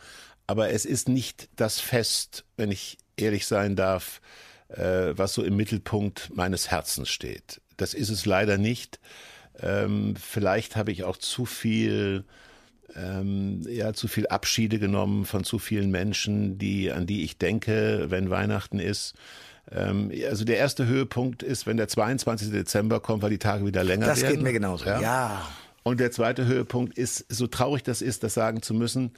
Aber 0.46 0.70
es 0.70 0.86
ist 0.86 1.10
nicht 1.10 1.50
das 1.56 1.80
Fest, 1.80 2.46
wenn 2.56 2.72
ich 2.72 2.98
ehrlich 3.18 3.46
sein 3.46 3.76
darf, 3.76 4.22
äh, 4.70 5.14
was 5.14 5.34
so 5.34 5.44
im 5.44 5.56
Mittelpunkt 5.56 6.32
meines 6.36 6.72
Herzens 6.72 7.10
steht. 7.10 7.62
Das 7.78 7.94
ist 7.94 8.10
es 8.10 8.26
leider 8.26 8.58
nicht. 8.58 9.00
Ähm, 9.60 10.16
vielleicht 10.16 10.76
habe 10.76 10.92
ich 10.92 11.04
auch 11.04 11.18
zu 11.18 11.46
viel 11.46 12.26
ähm, 12.96 13.62
ja 13.68 13.94
zu 13.94 14.08
viel 14.08 14.28
Abschiede 14.28 14.80
genommen 14.80 15.26
von 15.26 15.44
zu 15.44 15.60
vielen 15.60 15.92
Menschen, 15.92 16.58
die 16.58 16.92
an 16.92 17.06
die 17.06 17.24
ich 17.24 17.38
denke, 17.38 18.06
wenn 18.10 18.30
Weihnachten 18.30 18.80
ist. 18.80 19.14
Ähm, 19.72 20.12
also 20.30 20.46
der 20.46 20.58
erste 20.58 20.86
Höhepunkt 20.86 21.44
ist, 21.44 21.68
wenn 21.68 21.78
der 21.78 21.88
22. 21.88 22.52
Dezember 22.52 23.00
kommt, 23.00 23.22
weil 23.24 23.30
die 23.32 23.38
Tage 23.38 23.66
wieder 23.66 23.84
länger 23.84 24.06
Das 24.06 24.22
werden. 24.22 24.36
geht 24.36 24.44
mir 24.44 24.54
genauso. 24.54 24.86
ja. 24.86 25.48
Und 25.84 26.02
der 26.02 26.12
zweite 26.12 26.46
Höhepunkt 26.46 26.98
ist, 26.98 27.26
so 27.30 27.48
traurig 27.48 27.82
das 27.82 28.02
ist, 28.02 28.22
das 28.24 28.34
sagen 28.34 28.62
zu 28.62 28.74
müssen, 28.74 29.12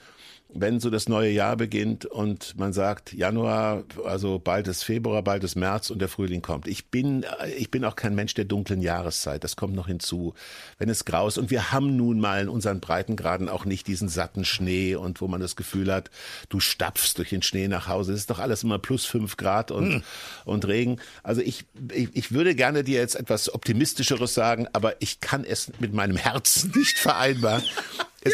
wenn 0.51 0.79
so 0.79 0.89
das 0.89 1.07
neue 1.07 1.29
Jahr 1.29 1.55
beginnt 1.57 2.05
und 2.05 2.57
man 2.57 2.73
sagt 2.73 3.13
Januar, 3.13 3.83
also 4.03 4.39
bald 4.39 4.67
ist 4.67 4.83
Februar, 4.83 5.21
bald 5.21 5.43
ist 5.43 5.55
März 5.55 5.91
und 5.91 5.99
der 5.99 6.09
Frühling 6.09 6.41
kommt. 6.41 6.67
Ich 6.67 6.87
bin, 6.87 7.23
ich 7.57 7.69
bin 7.69 7.85
auch 7.85 7.95
kein 7.95 8.15
Mensch 8.15 8.33
der 8.33 8.45
dunklen 8.45 8.81
Jahreszeit. 8.81 9.43
Das 9.43 9.55
kommt 9.55 9.75
noch 9.75 9.85
hinzu. 9.85 10.33
Wenn 10.79 10.89
es 10.89 11.05
grau 11.05 11.27
ist 11.27 11.37
und 11.37 11.51
wir 11.51 11.71
haben 11.71 11.95
nun 11.95 12.19
mal 12.19 12.41
in 12.41 12.49
unseren 12.49 12.79
Breitengraden 12.79 13.47
auch 13.47 13.65
nicht 13.65 13.85
diesen 13.85 14.09
satten 14.09 14.43
Schnee 14.43 14.95
und 14.95 15.21
wo 15.21 15.27
man 15.27 15.39
das 15.39 15.55
Gefühl 15.55 15.93
hat, 15.93 16.09
du 16.49 16.59
stapfst 16.59 17.13
durch 17.17 17.29
den 17.29 17.43
Schnee 17.43 17.67
nach 17.67 17.87
Hause. 17.87 18.13
Es 18.13 18.21
ist 18.21 18.31
doch 18.31 18.39
alles 18.39 18.63
immer 18.63 18.79
plus 18.79 19.05
fünf 19.05 19.37
Grad 19.37 19.69
und, 19.69 20.03
und 20.45 20.67
Regen. 20.67 20.99
Also 21.21 21.41
ich, 21.41 21.65
ich, 21.93 22.09
ich 22.13 22.31
würde 22.31 22.55
gerne 22.55 22.83
dir 22.83 22.99
jetzt 22.99 23.15
etwas 23.15 23.53
optimistischeres 23.53 24.33
sagen, 24.33 24.67
aber 24.73 24.99
ich 24.99 25.19
kann 25.19 25.43
es 25.43 25.71
mit 25.79 25.93
meinem 25.93 26.17
Herzen 26.17 26.71
nicht 26.75 26.97
vereinbaren. 26.97 27.63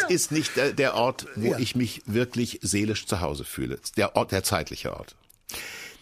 Es 0.04 0.10
ist 0.10 0.32
nicht 0.32 0.56
der, 0.56 0.74
der 0.74 0.96
Ort, 0.96 1.28
wo 1.36 1.52
Ja. 1.52 1.60
ich 1.60 1.76
mich 1.76 2.02
wirklich 2.06 2.60
seelisch 2.62 3.06
zu 3.08 3.22
Hause 3.22 3.44
fühle. 3.46 3.76
Es 3.76 3.82
ist 3.86 3.98
Der 3.98 4.16
Ort, 4.16 4.32
der 4.32 4.44
zeitliche 4.44 4.96
Ort. 4.96 5.16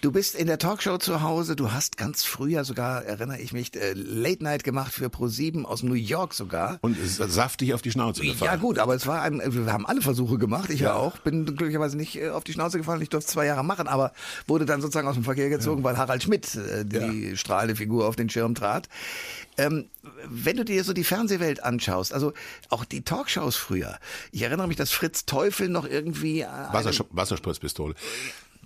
Du 0.02 0.12
bist 0.12 0.36
in 0.36 0.48
der 0.48 0.58
Talkshow 0.58 0.98
zu 0.98 1.22
Hause. 1.22 1.56
Du 1.56 1.72
hast 1.72 1.96
ganz 1.96 2.26
früher 2.26 2.66
sogar, 2.66 3.06
erinnere 3.06 3.40
ich 3.40 3.54
mich, 3.54 3.74
äh, 3.74 3.94
Late 3.94 4.44
Night 4.44 4.66
gemacht 4.66 4.92
für 4.92 5.06
Pro7 5.06 5.64
aus 5.64 5.82
New 5.82 5.94
York 5.94 6.34
sogar. 6.34 6.78
Und 6.82 6.98
es 7.00 7.20
ist 7.20 7.32
saftig 7.34 7.74
auf 7.74 7.82
die 7.82 7.92
Schnauze 7.92 8.22
gefallen. 8.22 8.52
Ja 8.52 8.58
gut, 8.58 8.80
aber 8.80 8.96
es 8.96 9.08
war 9.08 9.22
ein, 9.22 9.42
wir 9.46 9.72
haben 9.72 9.86
alle 9.86 10.02
Versuche 10.02 10.38
gemacht, 10.38 10.70
ich 10.70 10.82
ja, 10.82 10.88
Ja. 10.90 10.96
auch, 10.96 11.20
bin 11.20 11.46
glücklicherweise 11.46 11.96
nicht 11.96 12.18
äh, 12.18 12.32
auf 12.32 12.44
die 12.44 12.52
Schnauze 12.52 12.80
gefallen, 12.80 13.02
ich 13.02 13.08
durfte 13.08 13.32
zwei 13.32 13.46
Jahre 13.46 13.64
machen, 13.64 13.88
aber 13.88 14.12
wurde 14.46 14.66
dann 14.66 14.82
sozusagen 14.82 15.08
aus 15.08 15.16
dem 15.16 15.24
Verkehr 15.24 15.48
gezogen, 15.48 15.86
weil 15.86 15.96
Harald 15.98 16.22
Schmidt, 16.22 16.54
äh, 16.56 16.84
die 16.84 17.38
strahlende 17.38 17.78
Figur, 17.78 18.06
auf 18.06 18.18
den 18.18 18.30
Schirm 18.30 18.56
trat. 18.56 18.90
Ähm, 19.58 19.90
wenn 20.26 20.58
du 20.58 20.66
dir 20.66 20.84
so 20.84 20.94
die 20.94 21.04
Fernsehwelt 21.04 21.64
anschaust, 21.64 22.14
also 22.14 22.34
auch 22.70 22.86
die 22.86 23.02
Talkshows 23.02 23.56
früher, 23.56 24.00
ich 24.32 24.42
erinnere 24.42 24.68
mich, 24.68 24.78
dass 24.78 24.92
Fritz 24.92 25.26
Teufel 25.26 25.70
noch 25.70 25.86
irgendwie... 25.86 26.42
äh, 26.42 26.48
Wassersch 26.48 27.04
Wasserspritzpistole. 27.12 27.96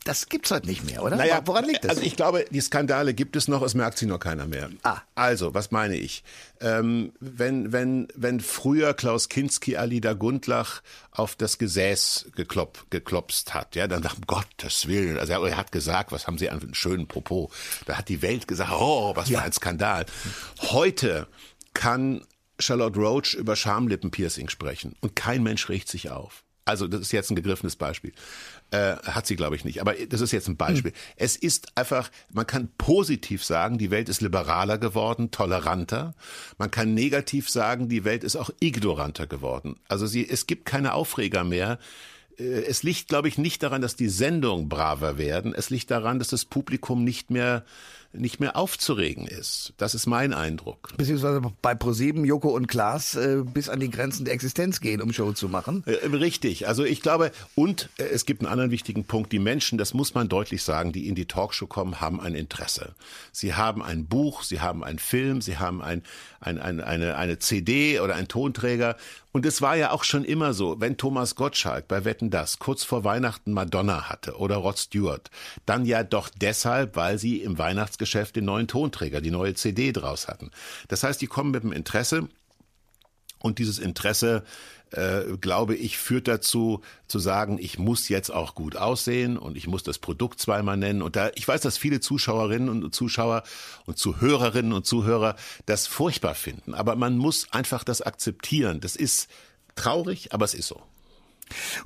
Das 0.08 0.30
gibt's 0.30 0.52
heute 0.52 0.68
nicht 0.68 0.86
mehr, 0.86 1.04
oder? 1.04 1.18
Naja, 1.18 1.42
Woran 1.44 1.66
liegt 1.66 1.84
das? 1.84 1.90
Also 1.92 2.02
ich 2.04 2.16
glaube, 2.16 2.46
die 2.50 2.62
Skandale 2.62 3.14
gibt 3.14 3.36
es 3.36 3.50
noch, 3.50 3.62
es 3.62 3.74
merkt 3.74 3.98
sie 3.98 4.06
nur 4.06 4.20
keiner 4.20 4.48
mehr. 4.48 4.70
Ah. 4.84 5.02
Also, 5.16 5.54
was 5.54 5.72
meine 5.72 5.98
ich? 5.98 6.24
Ähm, 6.62 7.12
wenn, 7.20 7.74
wenn, 7.74 8.08
wenn 8.16 8.40
früher 8.40 8.94
Klaus 8.94 9.28
Kinski 9.28 9.76
Alida 9.76 10.14
Gundlach 10.14 10.82
auf 11.12 11.36
das 11.36 11.58
Gesäß 11.58 12.28
geklop, 12.36 12.86
geklopst 12.90 13.54
hat, 13.54 13.76
ja, 13.76 13.88
dann 13.88 14.02
dachte 14.02 14.20
um 14.20 14.28
Gottes 14.28 14.88
Willen, 14.88 15.18
also 15.18 15.34
er 15.34 15.58
hat 15.58 15.74
gesagt, 15.74 16.14
was 16.14 16.26
haben 16.26 16.38
Sie 16.38 16.50
an 16.50 16.62
einem 16.62 16.74
schönen 16.74 17.08
Propos? 17.08 17.52
Da 17.86 17.98
hat 17.98 18.08
die 18.08 18.22
Welt 18.22 18.48
gesagt, 18.48 18.72
oh, 18.72 19.14
was 19.14 19.28
für 19.28 19.42
ein 19.42 19.52
Skandal. 19.52 20.06
Heute 20.62 21.28
kann 21.74 22.22
Charlotte 22.60 22.98
Roach 22.98 23.34
über 23.34 23.58
Schamlippenpiercing 23.58 24.48
sprechen 24.48 24.96
und 25.02 25.18
kein 25.18 25.44
Mensch 25.44 25.68
regt 25.68 25.90
sich 25.90 26.10
auf. 26.10 26.46
Also 26.68 26.88
das 26.88 27.00
ist 27.00 27.12
jetzt 27.14 27.32
ein 27.32 27.36
gegriffenes 27.36 27.78
Beispiel. 27.78 28.12
Äh, 28.70 28.98
hat 28.98 29.26
sie, 29.26 29.38
glaube 29.38 29.56
ich, 29.56 29.64
nicht. 29.64 29.80
Aber 29.80 29.94
das 29.94 30.20
ist 30.20 30.34
jetzt 30.34 30.50
ein 30.50 30.58
Beispiel. 30.58 30.92
Hm. 30.92 30.98
Es 31.16 31.38
ist 31.38 31.78
einfach, 31.78 32.12
man 32.34 32.46
kann 32.46 32.70
positiv 32.78 33.46
sagen, 33.46 33.78
die 33.78 33.92
Welt 33.92 34.10
ist 34.10 34.20
liberaler 34.20 34.78
geworden, 34.78 35.32
toleranter. 35.32 36.16
Man 36.58 36.70
kann 36.70 36.94
negativ 36.94 37.50
sagen, 37.50 37.88
die 37.88 38.04
Welt 38.04 38.26
ist 38.26 38.36
auch 38.36 38.50
ignoranter 38.60 39.26
geworden. 39.26 39.78
Also 39.88 40.06
sie, 40.06 40.28
es 40.30 40.48
gibt 40.48 40.66
keine 40.66 40.96
Aufreger 40.96 41.46
mehr. 41.46 41.80
Äh, 42.38 42.44
es 42.44 42.84
liegt, 42.84 43.08
glaube 43.08 43.30
ich, 43.30 43.38
nicht 43.38 43.64
daran, 43.64 43.82
dass 43.82 43.96
die 43.96 44.10
Sendungen 44.10 44.68
braver 44.68 45.18
werden. 45.18 45.54
Es 45.56 45.70
liegt 45.70 45.90
daran, 45.90 46.20
dass 46.20 46.28
das 46.28 46.44
Publikum 46.44 47.06
nicht 47.06 47.32
mehr 47.32 47.64
nicht 48.18 48.40
mehr 48.40 48.56
aufzuregen 48.56 49.28
ist. 49.28 49.74
Das 49.78 49.96
ist 49.96 50.06
mein 50.08 50.34
Eindruck. 50.34 50.90
Beziehungsweise 50.98 51.42
bei 51.62 51.76
ProSieben, 51.76 52.26
Joko 52.26 52.50
und 52.50 52.68
Klaas 52.68 53.16
äh, 53.16 53.44
bis 53.44 53.70
an 53.70 53.80
die 53.80 53.90
Grenzen 53.90 54.26
der 54.26 54.34
Existenz 54.34 54.82
gehen, 54.82 55.02
um 55.02 55.14
Show 55.14 55.32
zu 55.34 55.50
machen. 55.50 55.84
Äh, 55.86 56.08
richtig. 56.08 56.68
Also 56.68 56.84
ich 56.84 57.02
glaube, 57.02 57.32
und 57.56 57.90
äh, 57.98 58.04
es 58.04 58.26
gibt 58.26 58.42
einen 58.42 58.52
anderen 58.52 58.72
wichtigen 58.72 59.06
Punkt. 59.06 59.32
Die 59.32 59.40
Menschen, 59.40 59.78
das 59.78 59.94
muss 59.94 60.14
man 60.14 60.30
deutlich 60.30 60.64
sagen, 60.64 60.92
die 60.92 61.08
in 61.08 61.16
die 61.16 61.26
Talkshow 61.26 61.68
kommen, 61.68 62.02
haben 62.02 62.20
ein 62.20 62.36
Interesse. 62.36 62.96
Sie 63.32 63.54
haben 63.54 63.82
ein 63.82 64.06
Buch, 64.06 64.44
sie 64.44 64.62
haben 64.62 64.84
einen 64.84 65.00
Film, 65.00 65.42
sie 65.42 65.58
haben 65.58 65.82
ein, 65.82 66.04
ein, 66.40 66.60
ein, 66.60 66.82
eine, 66.82 67.16
eine 67.16 67.40
CD 67.40 68.00
oder 68.00 68.16
einen 68.16 68.28
Tonträger. 68.28 68.96
Und 69.38 69.46
es 69.46 69.62
war 69.62 69.76
ja 69.76 69.92
auch 69.92 70.04
schon 70.04 70.24
immer 70.24 70.54
so, 70.54 70.80
wenn 70.80 70.98
Thomas 70.98 71.36
Gottschalk 71.36 71.88
bei 71.88 72.06
Wetten 72.06 72.32
das 72.32 72.58
kurz 72.58 72.84
vor 72.84 73.04
Weihnachten 73.04 73.52
Madonna 73.52 74.10
hatte 74.10 74.38
oder 74.38 74.56
Rod 74.56 74.80
Stewart, 74.80 75.30
dann 75.68 75.86
ja 75.86 76.04
doch 76.04 76.30
deshalb, 76.30 76.96
weil 76.96 77.20
sie 77.20 77.42
im 77.42 77.60
Weihnachtsgeschäft 77.60 78.07
den 78.36 78.46
neuen 78.46 78.68
Tonträger, 78.68 79.22
die 79.22 79.32
neue 79.32 79.54
CD 79.54 79.92
draus 79.92 80.28
hatten. 80.28 80.52
Das 80.88 81.04
heißt, 81.04 81.22
die 81.22 81.28
kommen 81.28 81.52
mit 81.52 81.64
dem 81.64 81.72
Interesse 81.72 82.28
und 83.40 83.60
dieses 83.60 83.80
Interesse 83.80 84.44
äh, 84.92 85.38
glaube 85.42 85.76
ich, 85.76 85.98
führt 85.98 86.28
dazu, 86.28 86.82
zu 87.08 87.20
sagen, 87.20 87.58
ich 87.60 87.78
muss 87.78 88.10
jetzt 88.10 88.30
auch 88.30 88.56
gut 88.56 88.76
aussehen 88.76 89.38
und 89.38 89.58
ich 89.58 89.68
muss 89.68 89.84
das 89.84 90.00
Produkt 90.00 90.40
zweimal 90.40 90.78
nennen. 90.78 91.02
Und 91.02 91.16
da, 91.16 91.32
ich 91.36 91.48
weiß, 91.48 91.62
dass 91.62 91.78
viele 91.78 92.00
Zuschauerinnen 92.00 92.84
und 92.84 92.96
Zuschauer 92.96 93.44
und 93.86 93.98
Zuhörerinnen 93.98 94.74
und 94.74 94.86
Zuhörer 94.86 95.36
das 95.66 95.88
furchtbar 95.88 96.36
finden. 96.36 96.74
Aber 96.74 96.96
man 96.96 97.18
muss 97.18 97.52
einfach 97.52 97.84
das 97.84 98.02
akzeptieren. 98.02 98.80
Das 98.80 98.96
ist 98.96 99.30
traurig, 99.76 100.34
aber 100.34 100.46
es 100.46 100.54
ist 100.54 100.68
so. 100.68 100.82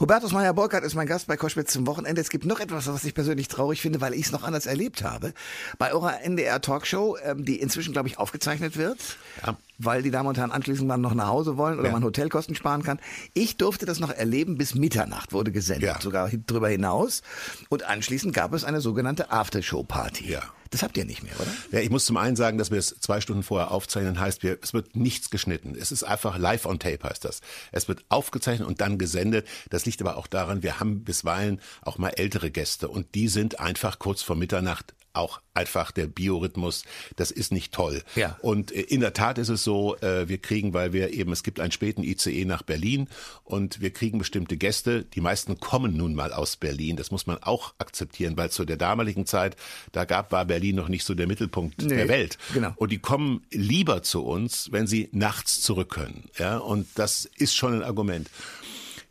Hubertus 0.02 0.32
Meyer-Burkhardt 0.32 0.84
ist 0.84 0.96
mein 0.96 1.06
Gast 1.06 1.28
bei 1.28 1.38
Koschwitz 1.38 1.74
zum 1.74 1.86
Wochenende. 1.86 2.20
Es 2.22 2.32
gibt 2.32 2.44
noch 2.44 2.60
etwas, 2.60 2.88
was 2.88 3.04
ich 3.04 3.14
persönlich 3.14 3.50
traurig 3.50 3.82
finde, 3.82 4.02
weil 4.02 4.16
ich 4.16 4.26
es 4.26 4.32
noch 4.32 4.42
anders 4.42 4.66
erlebt 4.66 5.04
habe. 5.04 5.32
Bei 5.78 5.94
eurer 5.94 6.24
NDR-Talkshow, 6.24 7.18
ähm, 7.24 7.46
die 7.46 7.60
inzwischen, 7.60 7.94
glaube 7.94 8.08
ich, 8.08 8.18
aufgezeichnet 8.18 8.78
wird, 8.78 8.98
ja. 9.46 9.56
weil 9.78 10.02
die 10.02 10.10
Damen 10.10 10.28
und 10.28 10.40
Herren 10.40 10.52
anschließend 10.52 10.90
dann 10.90 11.02
noch 11.02 11.14
nach 11.14 11.28
Hause 11.28 11.56
wollen 11.56 11.78
oder 11.78 11.90
ja. 11.90 11.94
man 11.94 12.04
Hotelkosten 12.04 12.56
sparen 12.56 12.82
kann. 12.82 13.00
Ich 13.36 13.58
durfte 13.58 13.86
das 13.86 14.00
noch 14.00 14.10
erleben, 14.10 14.58
bis 14.58 14.74
Mitternacht 14.74 15.34
wurde 15.34 15.52
gesendet, 15.52 15.88
ja. 15.88 16.02
sogar 16.02 16.32
drüber 16.48 16.70
hinaus. 16.70 17.22
Und 17.70 17.84
anschließend 17.84 18.34
gab 18.34 18.54
es 18.54 18.64
eine 18.64 18.82
sogenannte 18.82 19.30
Aftershow-Party. 19.30 20.32
Ja. 20.32 20.42
Das 20.72 20.84
habt 20.84 20.98
ihr 20.98 21.04
nicht 21.04 21.22
mehr, 21.22 21.34
oder? 21.38 21.52
Ja, 21.72 21.80
ich 21.80 21.90
muss 21.90 22.06
zum 22.06 22.16
einen 22.16 22.38
sagen, 22.38 22.58
dass 22.58 22.72
wir 22.72 22.80
es 22.80 22.96
zwei 23.02 23.20
Stunden 23.20 23.44
vorher 23.44 23.72
aufzeichnen, 23.72 24.20
heißt, 24.20 24.42
wir, 24.42 24.58
es 24.62 24.74
wird 24.74 24.96
nichts 24.96 25.30
geschnitten. 25.30 25.76
Es 25.78 25.92
ist 25.92 26.04
einfach 26.04 26.38
live 26.38 26.66
on 26.66 26.80
tape, 26.80 27.04
heißt 27.04 27.26
das. 27.26 27.42
Es 27.74 27.90
wird 27.90 28.06
aufgezeichnet 28.08 28.68
und 28.68 28.80
dann 28.80 28.98
gesendet. 28.98 29.46
Das 29.70 29.86
liegt 29.86 30.02
aber 30.02 30.16
auch 30.16 30.28
daran, 30.28 30.64
wir 30.64 30.80
haben 30.80 31.04
bisweilen 31.04 31.60
auch 31.82 31.98
mal 31.98 32.10
ältere 32.10 32.52
Gäste 32.52 32.88
und 32.88 33.16
die 33.16 33.28
sind 33.28 33.60
einfach 33.60 34.00
kurz 34.00 34.22
vor 34.22 34.38
Mitternacht 34.38 34.94
auch 35.14 35.42
einfach 35.54 35.92
der 35.92 36.08
Biorhythmus, 36.08 36.84
das 37.16 37.32
ist 37.32 37.52
nicht 37.52 37.74
toll. 37.74 38.04
Ja. 38.16 38.38
Und 38.42 38.72
äh, 38.72 38.82
in 38.82 39.02
der 39.02 39.14
Tat 39.14 39.38
ist 39.38 39.50
es 39.50 39.64
so, 39.64 39.98
äh, 39.98 40.28
wir 40.30 40.38
kriegen, 40.38 40.74
weil 40.74 40.94
wir 40.94 41.14
eben, 41.14 41.32
es 41.32 41.44
gibt 41.44 41.60
einen 41.60 41.72
späten 41.72 42.04
ICE 42.04 42.46
nach 42.46 42.62
Berlin 42.62 43.08
und 43.44 43.82
wir 43.82 43.92
kriegen 43.92 44.20
bestimmte 44.20 44.58
Gäste. 44.58 45.04
Die 45.04 45.22
meisten 45.22 45.60
kommen 45.60 45.98
nun 45.98 46.16
mal 46.16 46.34
aus 46.34 46.56
Berlin. 46.56 46.96
Das 46.96 47.12
muss 47.12 47.28
man 47.28 47.38
auch 47.44 47.74
akzeptieren, 47.80 48.38
weil 48.38 48.50
zu 48.50 48.66
der 48.66 48.78
damaligen 48.78 49.26
Zeit, 49.26 49.56
da 49.92 50.06
gab, 50.06 50.32
war 50.32 50.46
Berlin 50.46 50.76
noch 50.76 50.88
nicht 50.88 51.04
so 51.04 51.14
der 51.14 51.28
Mittelpunkt 51.28 51.82
nee, 51.82 51.96
der 51.96 52.08
Welt. 52.08 52.38
Genau. 52.54 52.74
Und 52.78 52.92
die 52.92 53.00
kommen 53.00 53.44
lieber 53.52 54.04
zu 54.04 54.24
uns, 54.24 54.72
wenn 54.72 54.88
sie 54.88 55.10
nachts 55.12 55.62
zurück 55.62 55.90
können. 55.90 56.30
Ja, 56.38 56.58
und 56.58 56.88
das 56.96 57.26
ist 57.38 57.56
schon 57.56 57.74
ein 57.74 57.84
Argument. 57.84 58.30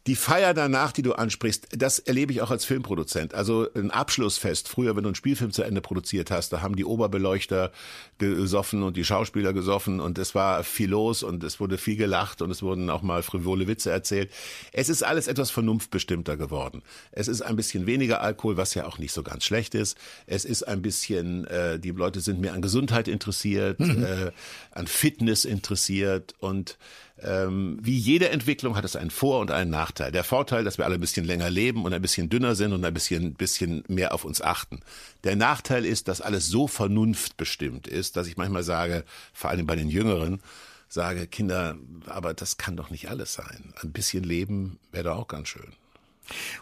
Die 0.06 0.16
Feier 0.16 0.54
danach, 0.54 0.92
die 0.92 1.02
du 1.02 1.12
ansprichst, 1.12 1.68
das 1.76 1.98
erlebe 1.98 2.32
ich 2.32 2.40
auch 2.40 2.50
als 2.50 2.64
Filmproduzent. 2.64 3.34
Also 3.34 3.68
ein 3.74 3.90
Abschlussfest. 3.90 4.68
Früher, 4.68 4.96
wenn 4.96 5.02
du 5.02 5.08
einen 5.08 5.14
Spielfilm 5.14 5.52
zu 5.52 5.62
Ende 5.62 5.82
produziert 5.82 6.30
hast, 6.30 6.52
da 6.52 6.62
haben 6.62 6.74
die 6.74 6.86
Oberbeleuchter 6.86 7.70
gesoffen 8.18 8.82
und 8.82 8.96
die 8.96 9.04
Schauspieler 9.04 9.52
gesoffen 9.52 10.00
und 10.00 10.18
es 10.18 10.34
war 10.34 10.64
viel 10.64 10.90
los 10.90 11.22
und 11.22 11.44
es 11.44 11.60
wurde 11.60 11.76
viel 11.76 11.96
gelacht 11.96 12.40
und 12.40 12.50
es 12.50 12.62
wurden 12.62 12.88
auch 12.88 13.02
mal 13.02 13.22
frivole 13.22 13.66
Witze 13.66 13.90
erzählt. 13.90 14.30
Es 14.72 14.88
ist 14.88 15.02
alles 15.02 15.26
etwas 15.26 15.50
vernunftbestimmter 15.50 16.38
geworden. 16.38 16.82
Es 17.12 17.28
ist 17.28 17.42
ein 17.42 17.56
bisschen 17.56 17.86
weniger 17.86 18.22
Alkohol, 18.22 18.56
was 18.56 18.74
ja 18.74 18.86
auch 18.86 18.98
nicht 18.98 19.12
so 19.12 19.22
ganz 19.22 19.44
schlecht 19.44 19.74
ist. 19.74 19.98
Es 20.26 20.46
ist 20.46 20.62
ein 20.62 20.80
bisschen, 20.80 21.46
äh, 21.46 21.78
die 21.78 21.90
Leute 21.90 22.20
sind 22.20 22.40
mehr 22.40 22.54
an 22.54 22.62
Gesundheit 22.62 23.06
interessiert, 23.06 23.80
mhm. 23.80 24.02
äh, 24.02 24.32
an 24.70 24.86
Fitness 24.86 25.44
interessiert 25.44 26.34
und 26.38 26.78
ähm, 27.22 27.78
wie 27.82 27.96
jede 27.96 28.30
Entwicklung 28.30 28.76
hat 28.76 28.84
es 28.84 28.96
einen 28.96 29.10
Vor- 29.10 29.40
und 29.40 29.50
einen 29.50 29.70
Nachteil. 29.70 30.12
Der 30.12 30.24
Vorteil, 30.24 30.64
dass 30.64 30.78
wir 30.78 30.84
alle 30.84 30.94
ein 30.94 31.00
bisschen 31.00 31.26
länger 31.26 31.50
leben 31.50 31.84
und 31.84 31.92
ein 31.92 32.02
bisschen 32.02 32.28
dünner 32.28 32.54
sind 32.54 32.72
und 32.72 32.84
ein 32.84 32.94
bisschen, 32.94 33.34
bisschen 33.34 33.84
mehr 33.88 34.14
auf 34.14 34.24
uns 34.24 34.40
achten. 34.40 34.80
Der 35.24 35.36
Nachteil 35.36 35.84
ist, 35.84 36.08
dass 36.08 36.20
alles 36.20 36.46
so 36.46 36.66
vernunftbestimmt 36.66 37.86
ist, 37.86 38.16
dass 38.16 38.26
ich 38.26 38.36
manchmal 38.36 38.62
sage, 38.62 39.04
vor 39.32 39.50
allem 39.50 39.66
bei 39.66 39.76
den 39.76 39.90
Jüngeren, 39.90 40.40
sage, 40.88 41.26
Kinder, 41.26 41.76
aber 42.06 42.34
das 42.34 42.56
kann 42.56 42.76
doch 42.76 42.90
nicht 42.90 43.08
alles 43.08 43.34
sein. 43.34 43.72
Ein 43.82 43.92
bisschen 43.92 44.24
Leben 44.24 44.78
wäre 44.92 45.04
doch 45.04 45.18
auch 45.18 45.28
ganz 45.28 45.48
schön. 45.48 45.79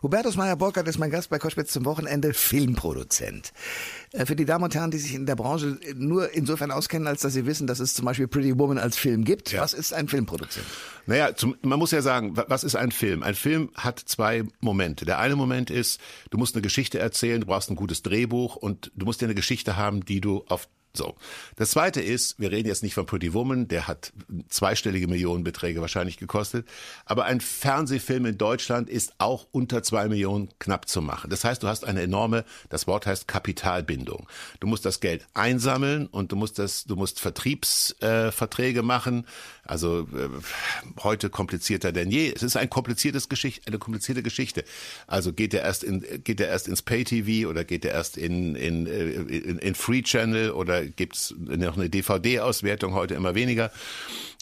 Hubertus 0.02 0.36
Meyer-Borkert 0.36 0.86
ist 0.88 0.98
mein 0.98 1.10
Gast 1.10 1.30
bei 1.30 1.38
Koschwitz 1.38 1.72
zum 1.72 1.84
Wochenende, 1.84 2.34
Filmproduzent. 2.34 3.52
Äh, 4.12 4.26
für 4.26 4.36
die 4.36 4.44
Damen 4.44 4.64
und 4.64 4.74
Herren, 4.74 4.90
die 4.90 4.98
sich 4.98 5.14
in 5.14 5.26
der 5.26 5.36
Branche 5.36 5.78
nur 5.94 6.32
insofern 6.32 6.70
auskennen, 6.70 7.06
als 7.06 7.22
dass 7.22 7.32
sie 7.32 7.46
wissen, 7.46 7.66
dass 7.66 7.80
es 7.80 7.94
zum 7.94 8.04
Beispiel 8.04 8.28
Pretty 8.28 8.58
Woman 8.58 8.78
als 8.78 8.96
Film 8.96 9.24
gibt. 9.24 9.52
Ja. 9.52 9.62
Was 9.62 9.72
ist 9.72 9.92
ein 9.92 10.08
Filmproduzent? 10.08 10.66
Naja, 11.06 11.34
zum, 11.34 11.56
man 11.62 11.78
muss 11.78 11.90
ja 11.90 12.02
sagen, 12.02 12.36
was 12.36 12.64
ist 12.64 12.76
ein 12.76 12.90
Film? 12.90 13.22
Ein 13.22 13.34
Film 13.34 13.70
hat 13.74 13.98
zwei 13.98 14.44
Momente. 14.60 15.04
Der 15.04 15.18
eine 15.18 15.36
Moment 15.36 15.70
ist, 15.70 16.00
du 16.30 16.38
musst 16.38 16.54
eine 16.54 16.62
Geschichte 16.62 16.98
erzählen, 16.98 17.40
du 17.40 17.46
brauchst 17.46 17.70
ein 17.70 17.76
gutes 17.76 18.02
Drehbuch 18.02 18.56
und 18.56 18.92
du 18.94 19.06
musst 19.06 19.20
ja 19.20 19.26
eine 19.26 19.34
Geschichte 19.34 19.76
haben, 19.76 20.04
die 20.04 20.20
du 20.20 20.44
auf 20.48 20.68
so. 20.94 21.16
Das 21.56 21.70
zweite 21.70 22.00
ist, 22.00 22.38
wir 22.38 22.50
reden 22.50 22.68
jetzt 22.68 22.82
nicht 22.82 22.94
von 22.94 23.06
Pretty 23.06 23.34
Woman, 23.34 23.68
der 23.68 23.86
hat 23.88 24.12
zweistellige 24.48 25.06
Millionenbeträge 25.06 25.80
wahrscheinlich 25.80 26.16
gekostet, 26.16 26.66
aber 27.04 27.24
ein 27.24 27.40
Fernsehfilm 27.40 28.26
in 28.26 28.38
Deutschland 28.38 28.88
ist 28.88 29.14
auch 29.18 29.46
unter 29.52 29.82
zwei 29.82 30.08
Millionen 30.08 30.48
knapp 30.58 30.88
zu 30.88 31.02
machen. 31.02 31.30
Das 31.30 31.44
heißt, 31.44 31.62
du 31.62 31.68
hast 31.68 31.84
eine 31.84 32.02
enorme, 32.02 32.44
das 32.68 32.86
Wort 32.86 33.06
heißt 33.06 33.28
Kapitalbindung. 33.28 34.26
Du 34.60 34.66
musst 34.66 34.84
das 34.84 35.00
Geld 35.00 35.26
einsammeln 35.34 36.06
und 36.06 36.32
du 36.32 36.36
musst 36.36 36.58
das, 36.58 36.84
du 36.84 36.96
musst 36.96 37.20
Vertriebsverträge 37.20 38.80
äh, 38.80 38.82
machen. 38.82 39.26
Also 39.64 40.08
äh, 40.14 40.28
heute 41.02 41.30
komplizierter 41.30 41.92
denn 41.92 42.10
je. 42.10 42.32
Es 42.34 42.42
ist 42.42 42.56
ein 42.56 42.70
kompliziertes 42.70 43.28
Geschichte, 43.28 43.66
eine 43.66 43.78
komplizierte 43.78 44.22
Geschichte. 44.22 44.64
Also 45.06 45.32
geht 45.32 45.52
der 45.52 45.62
erst 45.62 45.84
in, 45.84 46.04
geht 46.24 46.40
der 46.40 46.48
erst 46.48 46.68
ins 46.68 46.82
Pay 46.82 47.04
TV 47.04 47.48
oder 47.48 47.64
geht 47.64 47.84
der 47.84 47.92
erst 47.92 48.16
in 48.16 48.54
in, 48.54 48.86
äh, 48.86 49.10
in, 49.10 49.58
in 49.58 49.74
Free 49.74 50.02
Channel 50.02 50.50
oder 50.52 50.77
gibt 50.86 51.16
es 51.16 51.34
noch 51.38 51.76
eine 51.76 51.88
DVD-Auswertung, 51.88 52.94
heute 52.94 53.14
immer 53.14 53.34
weniger. 53.34 53.70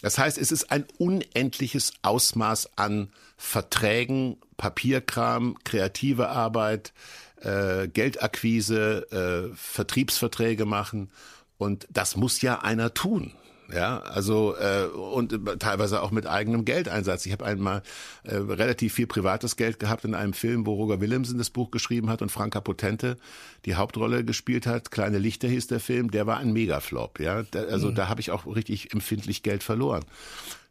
Das 0.01 0.17
heißt, 0.17 0.37
es 0.37 0.51
ist 0.51 0.71
ein 0.71 0.85
unendliches 0.97 1.93
Ausmaß 2.01 2.77
an 2.77 3.09
Verträgen, 3.37 4.37
Papierkram, 4.57 5.57
kreative 5.63 6.29
Arbeit, 6.29 6.93
äh, 7.41 7.87
Geldakquise, 7.87 9.51
äh, 9.51 9.55
Vertriebsverträge 9.55 10.65
machen. 10.65 11.09
Und 11.57 11.87
das 11.89 12.15
muss 12.15 12.41
ja 12.41 12.59
einer 12.59 12.93
tun. 12.93 13.33
Ja, 13.73 13.99
also 13.99 14.55
äh, 14.55 14.85
und 14.85 15.37
teilweise 15.59 16.01
auch 16.01 16.11
mit 16.11 16.25
eigenem 16.25 16.63
Geldeinsatz. 16.63 17.25
Ich 17.25 17.33
habe 17.33 17.45
einmal 17.45 17.83
äh, 18.23 18.35
relativ 18.35 18.93
viel 18.93 19.07
privates 19.07 19.57
Geld 19.57 19.79
gehabt 19.79 20.05
in 20.05 20.15
einem 20.15 20.33
Film, 20.33 20.65
wo 20.65 20.73
Roger 20.73 21.01
Willemsen 21.01 21.37
das 21.37 21.49
Buch 21.49 21.69
geschrieben 21.71 22.09
hat 22.09 22.21
und 22.21 22.31
Franka 22.31 22.61
Potente 22.61 23.17
die 23.65 23.75
Hauptrolle 23.75 24.23
gespielt 24.23 24.67
hat. 24.67 24.91
Kleine 24.91 25.17
Lichter 25.17 25.47
hieß 25.49 25.67
der 25.67 25.81
Film. 25.81 26.11
Der 26.11 26.25
war 26.25 26.37
ein 26.37 26.53
Megaflop. 26.53 27.19
Ja, 27.19 27.43
da, 27.43 27.63
also 27.63 27.89
mhm. 27.89 27.95
da 27.95 28.07
habe 28.07 28.21
ich 28.21 28.31
auch 28.31 28.45
richtig 28.45 28.93
empfindlich 28.93 29.43
Geld 29.43 29.63
verloren. 29.63 30.05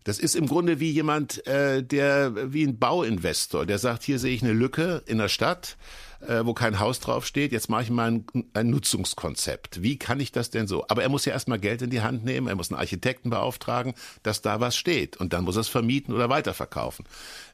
Das 0.06 0.20
ist 0.20 0.36
im 0.36 0.46
Grunde 0.46 0.78
wie 0.78 0.92
jemand, 0.92 1.44
äh, 1.48 1.82
der 1.82 2.52
wie 2.52 2.62
ein 2.62 2.78
Bauinvestor, 2.78 3.66
der 3.66 3.78
sagt, 3.78 4.04
hier 4.04 4.20
sehe 4.20 4.32
ich 4.32 4.40
eine 4.40 4.52
Lücke 4.52 5.02
in 5.06 5.18
der 5.18 5.28
Stadt, 5.28 5.76
äh, 6.20 6.44
wo 6.44 6.54
kein 6.54 6.78
Haus 6.78 7.00
draufsteht. 7.00 7.50
Jetzt 7.50 7.68
mache 7.68 7.82
ich 7.82 7.90
mal 7.90 8.12
ein, 8.12 8.26
ein 8.54 8.70
Nutzungskonzept. 8.70 9.82
Wie 9.82 9.98
kann 9.98 10.20
ich 10.20 10.30
das 10.30 10.50
denn 10.50 10.68
so? 10.68 10.84
Aber 10.86 11.02
er 11.02 11.08
muss 11.08 11.24
ja 11.24 11.32
erstmal 11.32 11.58
Geld 11.58 11.82
in 11.82 11.90
die 11.90 12.02
Hand 12.02 12.24
nehmen, 12.24 12.46
er 12.46 12.54
muss 12.54 12.70
einen 12.70 12.78
Architekten 12.78 13.30
beauftragen, 13.30 13.94
dass 14.22 14.42
da 14.42 14.60
was 14.60 14.76
steht. 14.76 15.16
Und 15.16 15.32
dann 15.32 15.42
muss 15.42 15.56
er 15.56 15.62
es 15.62 15.68
vermieten 15.68 16.14
oder 16.14 16.28
weiterverkaufen. 16.28 17.04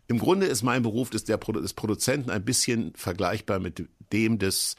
Im 0.06 0.18
Grunde 0.18 0.44
ist 0.44 0.62
mein 0.62 0.82
Beruf 0.82 1.08
des, 1.08 1.24
der, 1.24 1.38
des 1.38 1.72
Produzenten 1.72 2.28
ein 2.28 2.44
bisschen 2.44 2.92
vergleichbar 2.96 3.60
mit 3.60 3.88
dem 4.12 4.38
des 4.38 4.76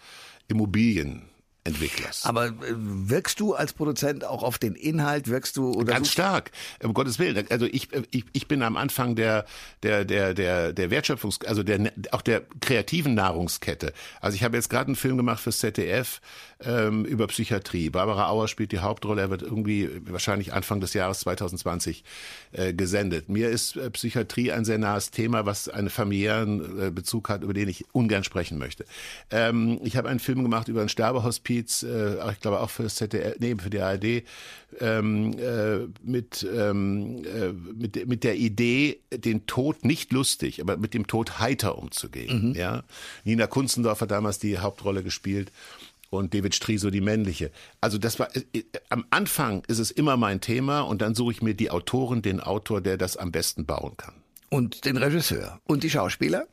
Immobilien. 0.47 1.23
Entwicklers. 1.65 2.25
Aber 2.25 2.47
äh, 2.47 2.51
wirkst 2.75 3.39
du 3.39 3.53
als 3.53 3.71
Produzent 3.71 4.25
auch 4.25 4.43
auf 4.43 4.57
den 4.57 4.75
Inhalt, 4.75 5.29
wirkst 5.29 5.55
du 5.55 5.71
oder 5.71 5.93
ganz 5.93 6.11
stark, 6.11 6.51
um 6.83 6.93
Gottes 6.93 7.19
Willen. 7.19 7.45
Also 7.49 7.65
ich, 7.65 7.93
äh, 7.93 8.03
ich, 8.11 8.25
ich 8.33 8.47
bin 8.49 8.61
am 8.63 8.75
Anfang 8.75 9.15
der 9.15 9.45
der 9.81 10.03
der 10.03 10.33
der 10.33 10.73
der 10.73 10.91
Wertschöpfungs, 10.91 11.39
also 11.45 11.63
der 11.63 11.93
auch 12.11 12.21
der 12.21 12.41
kreativen 12.59 13.13
Nahrungskette. 13.13 13.93
Also 14.19 14.35
ich 14.35 14.43
habe 14.43 14.57
jetzt 14.57 14.69
gerade 14.69 14.87
einen 14.87 14.97
Film 14.97 15.15
gemacht 15.15 15.39
fürs 15.39 15.59
ZDF 15.59 16.19
ähm, 16.65 17.05
über 17.05 17.27
Psychiatrie. 17.27 17.89
Barbara 17.89 18.27
Auer 18.27 18.49
spielt 18.49 18.73
die 18.73 18.79
Hauptrolle. 18.79 19.21
Er 19.21 19.29
wird 19.29 19.41
irgendwie 19.41 19.89
wahrscheinlich 20.05 20.51
Anfang 20.51 20.81
des 20.81 20.93
Jahres 20.93 21.21
2020 21.21 22.03
äh, 22.51 22.73
gesendet. 22.73 23.29
Mir 23.29 23.49
ist 23.49 23.77
äh, 23.77 23.89
Psychiatrie 23.89 24.51
ein 24.51 24.65
sehr 24.65 24.79
nahes 24.79 25.11
Thema, 25.11 25.45
was 25.45 25.69
einen 25.69 25.89
familiären 25.89 26.87
äh, 26.87 26.91
Bezug 26.91 27.29
hat, 27.29 27.43
über 27.43 27.53
den 27.53 27.69
ich 27.69 27.85
ungern 27.93 28.25
sprechen 28.25 28.57
möchte. 28.57 28.85
Ähm, 29.31 29.79
ich 29.83 29.95
habe 29.95 30.09
einen 30.09 30.19
Film 30.19 30.43
gemacht 30.43 30.67
über 30.67 30.81
ein 30.81 30.89
Sterbehospiz 30.89 31.52
Hospiz, 31.53 31.83
äh, 31.83 32.31
ich 32.31 32.39
glaube 32.39 32.59
auch 32.59 32.69
für 32.69 32.83
das 32.83 32.95
ZDF, 32.95 33.35
nee, 33.39 33.55
für 33.55 33.69
die 33.69 33.79
ARD, 33.79 34.23
ähm, 34.79 35.33
äh, 35.37 35.87
mit, 36.03 36.47
ähm, 36.51 37.23
äh, 37.25 37.53
mit, 37.53 38.07
mit 38.07 38.23
der 38.23 38.35
Idee, 38.35 38.99
den 39.11 39.45
Tod 39.45 39.85
nicht 39.85 40.11
lustig, 40.11 40.61
aber 40.61 40.77
mit 40.77 40.93
dem 40.93 41.07
Tod 41.07 41.39
heiter 41.39 41.77
umzugehen. 41.77 42.49
Mhm. 42.49 42.55
Ja? 42.55 42.83
Nina 43.23 43.47
Kunzendorf 43.47 44.01
hat 44.01 44.11
damals 44.11 44.39
die 44.39 44.59
Hauptrolle 44.59 45.03
gespielt 45.03 45.51
und 46.09 46.33
David 46.33 46.55
Striso 46.55 46.89
die 46.89 47.01
männliche. 47.01 47.51
Also 47.81 47.97
das 47.97 48.19
war 48.19 48.29
äh, 48.35 48.63
am 48.89 49.05
Anfang 49.09 49.63
ist 49.67 49.79
es 49.79 49.91
immer 49.91 50.17
mein 50.17 50.41
Thema 50.41 50.81
und 50.81 51.01
dann 51.01 51.15
suche 51.15 51.33
ich 51.33 51.41
mir 51.41 51.53
die 51.53 51.71
Autoren, 51.71 52.21
den 52.21 52.39
Autor, 52.39 52.81
der 52.81 52.97
das 52.97 53.17
am 53.17 53.31
besten 53.31 53.65
bauen 53.65 53.95
kann. 53.97 54.15
Und 54.49 54.85
den 54.85 54.97
Regisseur 54.97 55.59
und 55.65 55.83
die 55.83 55.89
Schauspieler? 55.89 56.45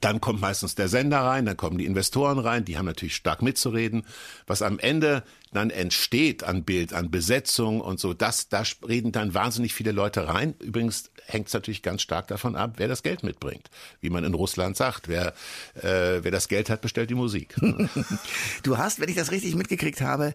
Dann 0.00 0.20
kommt 0.20 0.40
meistens 0.40 0.74
der 0.74 0.88
Sender 0.88 1.20
rein, 1.20 1.44
dann 1.44 1.56
kommen 1.56 1.78
die 1.78 1.86
Investoren 1.86 2.38
rein, 2.38 2.64
die 2.64 2.78
haben 2.78 2.86
natürlich 2.86 3.14
stark 3.14 3.42
mitzureden. 3.42 4.04
Was 4.46 4.62
am 4.62 4.78
Ende 4.78 5.22
dann 5.52 5.70
entsteht 5.70 6.44
an 6.44 6.64
Bild, 6.64 6.92
an 6.92 7.10
Besetzung 7.10 7.80
und 7.80 8.00
so, 8.00 8.14
das, 8.14 8.48
da 8.48 8.62
reden 8.86 9.12
dann 9.12 9.34
wahnsinnig 9.34 9.74
viele 9.74 9.92
Leute 9.92 10.28
rein. 10.28 10.54
Übrigens 10.60 11.10
hängt 11.26 11.48
es 11.48 11.54
natürlich 11.54 11.82
ganz 11.82 12.02
stark 12.02 12.28
davon 12.28 12.56
ab, 12.56 12.74
wer 12.76 12.88
das 12.88 13.02
Geld 13.02 13.22
mitbringt. 13.22 13.70
Wie 14.00 14.10
man 14.10 14.24
in 14.24 14.34
Russland 14.34 14.76
sagt, 14.76 15.08
wer, 15.08 15.34
äh, 15.74 16.22
wer 16.22 16.30
das 16.30 16.48
Geld 16.48 16.70
hat, 16.70 16.80
bestellt 16.80 17.10
die 17.10 17.14
Musik. 17.14 17.54
du 18.62 18.78
hast, 18.78 19.00
wenn 19.00 19.08
ich 19.08 19.16
das 19.16 19.30
richtig 19.30 19.54
mitgekriegt 19.54 20.00
habe, 20.00 20.34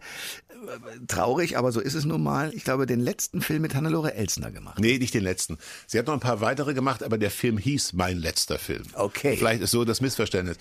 traurig, 1.08 1.58
aber 1.58 1.72
so 1.72 1.80
ist 1.80 1.94
es 1.94 2.06
nun 2.06 2.24
mal. 2.24 2.54
Ich 2.54 2.64
glaube, 2.64 2.86
den 2.86 3.00
letzten 3.00 3.42
Film 3.42 3.62
mit 3.62 3.76
Hannelore 3.76 4.14
Elsner 4.14 4.52
gemacht. 4.52 4.80
Nee, 4.80 4.98
nicht 4.98 5.14
den 5.14 5.24
letzten. 5.24 5.58
Sie 5.86 5.98
hat 5.98 6.08
noch 6.08 6.14
ein 6.14 6.20
paar 6.20 6.42
weitere 6.42 6.74
gemacht, 6.74 7.04
aber 7.04 7.18
der 7.18 7.32
Film 7.32 7.58
hieß 7.58 7.94
Mein 7.94 8.18
letzter 8.18 8.58
Film. 8.58 8.84
Okay. 8.94 9.36
Vielleicht 9.38 9.62
ist 9.62 9.72
so 9.72 9.86
das 9.86 10.02
Missverständnis 10.02 10.58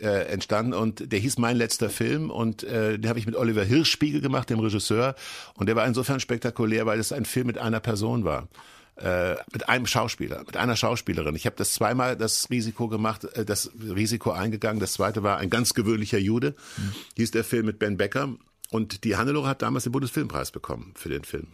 äh, 0.00 0.26
entstanden 0.26 0.74
und 0.74 1.12
der 1.12 1.18
hieß 1.18 1.38
Mein 1.38 1.56
letzter 1.56 1.90
Film 1.90 2.30
und 2.30 2.62
äh, 2.62 2.98
den 2.98 3.08
habe 3.08 3.18
ich 3.18 3.26
mit 3.26 3.36
Oliver 3.36 3.64
Hirschspiegel 4.00 4.20
gemacht, 4.20 4.50
dem 4.50 4.58
Regisseur 4.58 5.14
und 5.54 5.66
der 5.66 5.76
war 5.76 5.86
insofern 5.86 6.20
spektakulär, 6.20 6.86
weil 6.86 6.98
es 6.98 7.12
ein 7.12 7.24
Film 7.24 7.46
mit 7.46 7.58
einer 7.58 7.80
Person 7.80 8.24
war 8.24 8.48
äh, 8.96 9.36
mit 9.52 9.68
einem 9.68 9.86
Schauspieler, 9.86 10.42
mit 10.46 10.56
einer 10.56 10.76
Schauspielerin. 10.76 11.34
Ich 11.34 11.46
habe 11.46 11.56
das 11.56 11.72
zweimal 11.74 12.16
das 12.16 12.48
Risiko 12.50 12.88
gemacht, 12.88 13.24
äh, 13.36 13.44
das 13.44 13.70
Risiko 13.80 14.30
eingegangen. 14.32 14.80
Das 14.80 14.94
zweite 14.94 15.22
war 15.22 15.38
ein 15.38 15.50
ganz 15.50 15.74
gewöhnlicher 15.74 16.18
Jude. 16.18 16.54
Mhm. 16.76 16.92
Hieß 17.16 17.30
der 17.30 17.44
Film 17.44 17.66
mit 17.66 17.78
Ben 17.78 17.96
Becker 17.96 18.34
und 18.70 19.04
die 19.04 19.16
Hannelore 19.16 19.48
hat 19.48 19.62
damals 19.62 19.84
den 19.84 19.92
Bundesfilmpreis 19.92 20.50
bekommen 20.50 20.92
für 20.96 21.08
den 21.08 21.24
Film. 21.24 21.48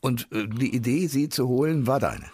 Und 0.00 0.28
äh, 0.32 0.46
die 0.46 0.74
Idee, 0.74 1.06
sie 1.06 1.28
zu 1.28 1.48
holen, 1.48 1.86
war 1.86 2.00
deine? 2.00 2.26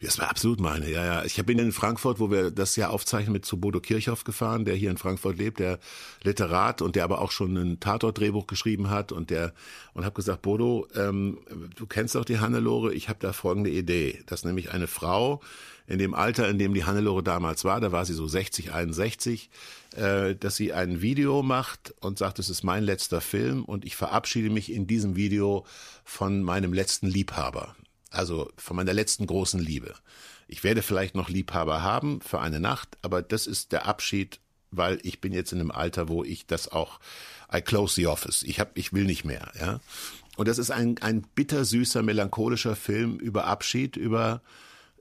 Das 0.00 0.18
war 0.18 0.28
absolut 0.28 0.60
meine, 0.60 0.90
ja, 0.90 1.04
ja. 1.04 1.24
Ich 1.24 1.42
bin 1.44 1.58
in 1.58 1.72
Frankfurt, 1.72 2.20
wo 2.20 2.30
wir 2.30 2.50
das 2.50 2.76
ja 2.76 2.90
aufzeichnen, 2.90 3.32
mit 3.32 3.46
zu 3.46 3.58
Bodo 3.58 3.80
Kirchhoff 3.80 4.24
gefahren, 4.24 4.64
der 4.64 4.74
hier 4.74 4.90
in 4.90 4.98
Frankfurt 4.98 5.38
lebt, 5.38 5.58
der 5.58 5.78
Literat 6.22 6.82
und 6.82 6.96
der 6.96 7.04
aber 7.04 7.20
auch 7.20 7.30
schon 7.30 7.56
ein 7.56 7.80
Tatort-Drehbuch 7.80 8.46
geschrieben 8.46 8.90
hat 8.90 9.12
und 9.12 9.30
der 9.30 9.54
und 9.94 10.04
habe 10.04 10.14
gesagt, 10.14 10.42
Bodo, 10.42 10.86
ähm, 10.94 11.38
du 11.76 11.86
kennst 11.86 12.14
doch 12.14 12.24
die 12.24 12.38
Hannelore, 12.38 12.92
ich 12.92 13.08
habe 13.08 13.18
da 13.20 13.32
folgende 13.32 13.70
Idee, 13.70 14.22
dass 14.26 14.44
nämlich 14.44 14.70
eine 14.70 14.86
Frau 14.86 15.40
in 15.86 15.98
dem 15.98 16.14
Alter, 16.14 16.48
in 16.48 16.58
dem 16.58 16.74
die 16.74 16.84
Hannelore 16.84 17.22
damals 17.22 17.64
war, 17.64 17.80
da 17.80 17.92
war 17.92 18.04
sie 18.04 18.14
so 18.14 18.26
60, 18.26 18.72
61, 18.72 19.50
äh, 19.94 20.34
dass 20.34 20.56
sie 20.56 20.72
ein 20.72 21.00
Video 21.00 21.42
macht 21.42 21.94
und 22.00 22.18
sagt, 22.18 22.38
es 22.38 22.50
ist 22.50 22.64
mein 22.64 22.82
letzter 22.82 23.20
Film 23.20 23.64
und 23.64 23.84
ich 23.84 23.96
verabschiede 23.96 24.50
mich 24.50 24.72
in 24.72 24.86
diesem 24.86 25.16
Video 25.16 25.64
von 26.04 26.42
meinem 26.42 26.72
letzten 26.72 27.06
Liebhaber, 27.06 27.76
also 28.10 28.50
von 28.56 28.76
meiner 28.76 28.92
letzten 28.92 29.26
großen 29.26 29.60
Liebe. 29.60 29.94
Ich 30.48 30.62
werde 30.64 30.82
vielleicht 30.82 31.14
noch 31.14 31.28
Liebhaber 31.28 31.82
haben 31.82 32.20
für 32.20 32.40
eine 32.40 32.60
Nacht, 32.60 32.96
aber 33.02 33.22
das 33.22 33.46
ist 33.46 33.72
der 33.72 33.86
Abschied, 33.86 34.40
weil 34.70 34.98
ich 35.02 35.20
bin 35.20 35.32
jetzt 35.32 35.52
in 35.52 35.60
einem 35.60 35.70
Alter, 35.70 36.08
wo 36.08 36.22
ich 36.22 36.46
das 36.46 36.70
auch 36.70 37.00
I 37.52 37.60
close 37.60 37.94
the 37.94 38.06
office. 38.06 38.42
Ich 38.42 38.60
hab, 38.60 38.76
ich 38.76 38.92
will 38.92 39.04
nicht 39.04 39.24
mehr, 39.24 39.50
ja. 39.58 39.80
Und 40.36 40.48
das 40.48 40.58
ist 40.58 40.70
ein, 40.70 40.98
ein 41.00 41.22
bittersüßer, 41.22 42.02
melancholischer 42.02 42.76
Film 42.76 43.18
über 43.18 43.46
Abschied, 43.46 43.96
über 43.96 44.42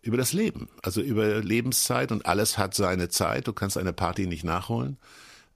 über 0.06 0.18
das 0.18 0.34
Leben, 0.34 0.70
also 0.84 1.02
über 1.02 1.42
Lebenszeit 1.42 2.12
und 2.12 2.28
alles 2.28 2.60
hat 2.60 2.76
seine 2.76 3.10
Zeit. 3.10 3.48
Du 3.48 3.54
kannst 3.54 3.76
eine 3.76 3.92
Party 3.92 4.28
nicht 4.28 4.44
nachholen. 4.44 4.98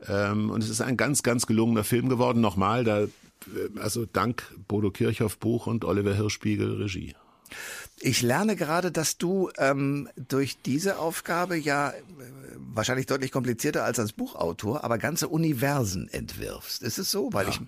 Ähm, 0.08 0.50
und 0.50 0.64
es 0.64 0.70
ist 0.70 0.82
ein 0.82 0.98
ganz, 0.98 1.22
ganz 1.22 1.46
gelungener 1.46 1.84
Film 1.84 2.10
geworden. 2.10 2.42
Nochmal, 2.42 2.84
da, 2.84 3.02
äh, 3.02 3.10
also 3.80 4.08
dank 4.08 4.44
Bodo 4.68 4.90
Kirchhoff 4.90 5.38
Buch 5.38 5.68
und 5.68 5.86
Oliver 5.86 6.16
Hirschspiegel 6.16 6.82
Regie. 6.82 7.14
Ich 8.00 8.22
lerne 8.22 8.56
gerade, 8.56 8.92
dass 8.92 9.18
du 9.18 9.50
ähm, 9.58 10.10
durch 10.16 10.58
diese 10.66 11.00
Aufgabe 11.00 11.58
ja 11.58 11.90
äh, 11.90 11.94
wahrscheinlich 12.58 13.06
deutlich 13.06 13.32
komplizierter 13.32 13.84
als 13.84 14.00
als 14.00 14.14
Buchautor, 14.14 14.84
aber 14.84 14.98
ganze 14.98 15.28
Universen 15.28 16.08
entwirfst. 16.10 16.84
Ist 16.84 16.98
es 16.98 17.12
so? 17.12 17.32
Weil 17.34 17.46
ja. 17.46 17.52
ich 17.52 17.62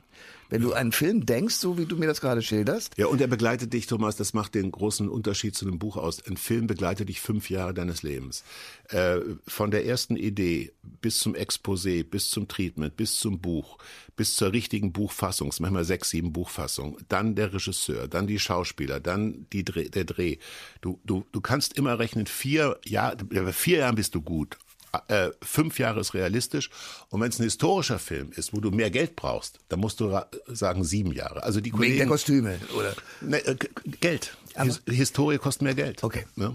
wenn 0.52 0.62
du 0.62 0.74
einen 0.74 0.92
Film 0.92 1.26
denkst, 1.26 1.56
so 1.56 1.78
wie 1.78 1.86
du 1.86 1.96
mir 1.96 2.08
das 2.08 2.20
gerade 2.20 2.42
schilderst. 2.42 2.98
Ja, 2.98 3.08
und 3.08 3.22
er 3.22 3.28
begleitet 3.28 3.72
dich, 3.72 3.88
Thomas, 3.88 4.18
das 4.18 4.34
macht 4.34 4.54
den 4.54 4.70
großen 4.70 5.08
Unterschied 5.08 5.56
zu 5.56 5.66
einem 5.66 5.80
Buch 5.80 5.96
aus. 5.96 6.22
Ein 6.28 6.36
Film 6.36 6.68
begleitet 6.68 7.08
dich 7.08 7.22
fünf 7.22 7.50
Jahre 7.50 7.74
deines 7.74 8.04
Lebens. 8.04 8.44
Äh, 8.90 9.20
von 9.48 9.72
der 9.72 9.86
ersten 9.86 10.18
Idee 10.18 10.74
bis 11.02 11.20
zum 11.20 11.36
Exposé, 11.36 12.04
bis 12.04 12.30
zum 12.30 12.50
Treatment, 12.50 12.98
bis 12.98 13.18
zum 13.18 13.40
Buch, 13.40 13.78
bis 14.18 14.36
zur 14.36 14.52
richtigen 14.52 14.92
Buchfassung, 14.92 15.54
manchmal 15.60 15.86
sechs, 15.86 16.10
sieben 16.10 16.34
Buchfassungen, 16.34 16.98
dann 17.08 17.34
der 17.36 17.54
Regisseur, 17.54 18.10
dann 18.10 18.28
die 18.28 18.38
Schauspieler, 18.38 19.00
dann 19.00 19.48
die 19.54 19.64
Dreh, 19.64 19.88
der 19.88 20.04
Dreh. 20.04 20.36
Du, 20.82 21.00
du, 21.06 21.24
du 21.32 21.40
kannst 21.40 21.78
immer 21.78 21.98
rechnen, 21.98 22.28
vier 22.28 22.78
Jahre, 22.86 23.54
vier 23.54 23.80
Jahren 23.80 23.96
bist 23.96 24.16
du 24.16 24.22
gut 24.22 24.58
äh, 25.08 25.30
fünf 25.42 25.80
Jahre 25.80 26.00
ist 26.00 26.14
realistisch. 26.14 26.70
Und 27.10 27.22
wenn 27.22 27.30
es 27.30 27.40
ein 27.40 27.44
historischer 27.44 28.00
Film 28.00 28.32
ist, 28.36 28.54
wo 28.54 28.60
du 28.60 28.72
mehr 28.72 28.92
Geld 28.92 29.16
brauchst, 29.16 29.60
dann 29.70 29.80
musst 29.80 30.00
du 30.00 30.18
sagen 30.48 30.84
sieben 30.84 31.12
Jahre. 31.12 31.44
Also 31.44 31.62
die 31.62 31.72
Kollegen, 31.72 31.94
Wegen 31.94 32.00
der 32.00 32.08
Kostüme, 32.08 32.60
oder? 32.78 32.94
Ne, 33.22 33.46
äh, 33.46 33.56
Geld. 34.00 34.38
His 34.58 34.82
Historie 34.88 35.38
kostet 35.38 35.64
mehr 35.64 35.76
Geld. 35.76 36.04
Okay. 36.04 36.26
Ja. 36.36 36.54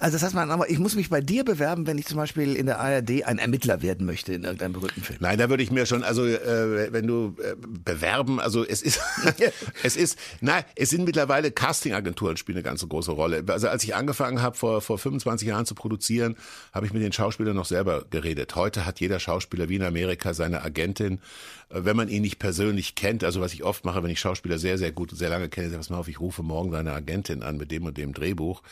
Also 0.00 0.14
das 0.14 0.22
heißt, 0.22 0.34
man, 0.34 0.50
aber 0.50 0.70
ich 0.70 0.78
muss 0.78 0.94
mich 0.94 1.10
bei 1.10 1.20
dir 1.20 1.44
bewerben, 1.44 1.86
wenn 1.86 1.98
ich 1.98 2.06
zum 2.06 2.16
Beispiel 2.16 2.54
in 2.54 2.66
der 2.66 2.80
ARD 2.80 3.24
ein 3.24 3.38
Ermittler 3.38 3.82
werden 3.82 4.06
möchte 4.06 4.32
in 4.32 4.44
irgendeinem 4.44 4.74
berühmten 4.74 5.02
Film. 5.02 5.18
Nein, 5.20 5.38
da 5.38 5.48
würde 5.50 5.62
ich 5.62 5.70
mir 5.70 5.86
schon, 5.86 6.04
also 6.04 6.24
äh, 6.24 6.92
wenn 6.92 7.06
du 7.06 7.36
äh, 7.42 7.54
bewerben, 7.58 8.40
also 8.40 8.64
es 8.64 8.82
ist, 8.82 9.00
es 9.82 9.96
ist, 9.96 10.18
nein, 10.40 10.64
es 10.76 10.90
sind 10.90 11.04
mittlerweile 11.04 11.50
Castingagenturen 11.50 12.36
spielen 12.36 12.58
eine 12.58 12.62
ganz 12.62 12.86
große 12.86 13.12
Rolle. 13.12 13.44
Also 13.48 13.68
als 13.68 13.84
ich 13.84 13.94
angefangen 13.94 14.42
habe 14.42 14.56
vor 14.56 14.80
vor 14.80 14.98
25 14.98 15.48
Jahren 15.48 15.66
zu 15.66 15.74
produzieren, 15.74 16.36
habe 16.72 16.86
ich 16.86 16.92
mit 16.92 17.02
den 17.02 17.12
Schauspielern 17.12 17.56
noch 17.56 17.64
selber 17.64 18.04
geredet. 18.10 18.54
Heute 18.54 18.86
hat 18.86 19.00
jeder 19.00 19.20
Schauspieler 19.20 19.68
wie 19.68 19.76
in 19.76 19.82
Amerika 19.82 20.34
seine 20.34 20.62
Agentin, 20.62 21.20
wenn 21.68 21.96
man 21.96 22.08
ihn 22.08 22.22
nicht 22.22 22.38
persönlich 22.38 22.94
kennt. 22.94 23.24
Also 23.24 23.40
was 23.40 23.54
ich 23.54 23.64
oft 23.64 23.84
mache, 23.84 24.02
wenn 24.02 24.10
ich 24.10 24.20
Schauspieler 24.20 24.58
sehr 24.58 24.78
sehr 24.78 24.92
gut 24.92 25.12
und 25.12 25.18
sehr 25.18 25.30
lange 25.30 25.48
kenne, 25.48 25.76
pass 25.76 25.90
mal 25.90 25.98
auf, 25.98 26.08
ich 26.08 26.20
rufe 26.20 26.42
morgen 26.42 26.70
deine 26.70 26.92
Agentin 26.92 27.14
Agentin 27.14 27.42
an 27.42 27.56
mit 27.56 27.70
dem 27.70 27.84
und 27.84 27.96
dem 27.96 28.12
Drehbuch. 28.12 28.62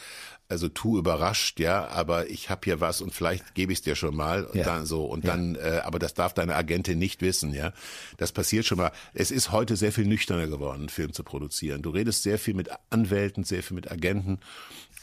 Also 0.48 0.68
tu 0.68 0.98
überrascht, 0.98 1.61
ja, 1.61 1.88
aber 1.88 2.28
ich 2.28 2.50
habe 2.50 2.61
hier 2.64 2.81
was 2.81 3.00
und 3.00 3.14
vielleicht 3.14 3.55
gebe 3.55 3.72
ich 3.72 3.78
es 3.78 3.83
dir 3.83 3.94
schon 3.94 4.14
mal 4.14 4.44
und 4.44 4.57
ja. 4.57 4.64
dann 4.64 4.85
so 4.85 5.07
und 5.07 5.24
ja. 5.24 5.31
dann, 5.31 5.55
äh, 5.55 5.81
aber 5.83 5.98
das 5.98 6.12
darf 6.12 6.35
deine 6.35 6.55
Agentin 6.55 6.98
nicht 6.98 7.22
wissen, 7.22 7.55
ja. 7.55 7.72
Das 8.18 8.33
passiert 8.33 8.66
schon 8.66 8.78
mal. 8.78 8.92
Es 9.14 9.31
ist 9.31 9.50
heute 9.50 9.76
sehr 9.76 9.92
viel 9.92 10.05
nüchterner 10.05 10.48
geworden, 10.48 10.81
einen 10.81 10.88
Film 10.90 11.12
zu 11.12 11.22
produzieren. 11.22 11.81
Du 11.81 11.90
redest 11.90 12.22
sehr 12.22 12.38
viel 12.38 12.55
mit 12.55 12.68
Anwälten, 12.90 13.44
sehr 13.44 13.62
viel 13.62 13.74
mit 13.74 13.90
Agenten 13.90 14.40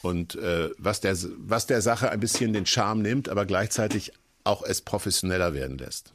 und 0.03 0.35
äh, 0.35 0.69
was 0.77 1.01
der 1.01 1.17
was 1.37 1.65
der 1.65 1.81
Sache 1.81 2.11
ein 2.11 2.19
bisschen 2.19 2.53
den 2.53 2.67
Charme 2.67 3.01
nimmt, 3.01 3.29
aber 3.29 3.45
gleichzeitig 3.45 4.11
auch 4.43 4.61
es 4.61 4.81
professioneller 4.81 5.53
werden 5.53 5.77
lässt. 5.77 6.13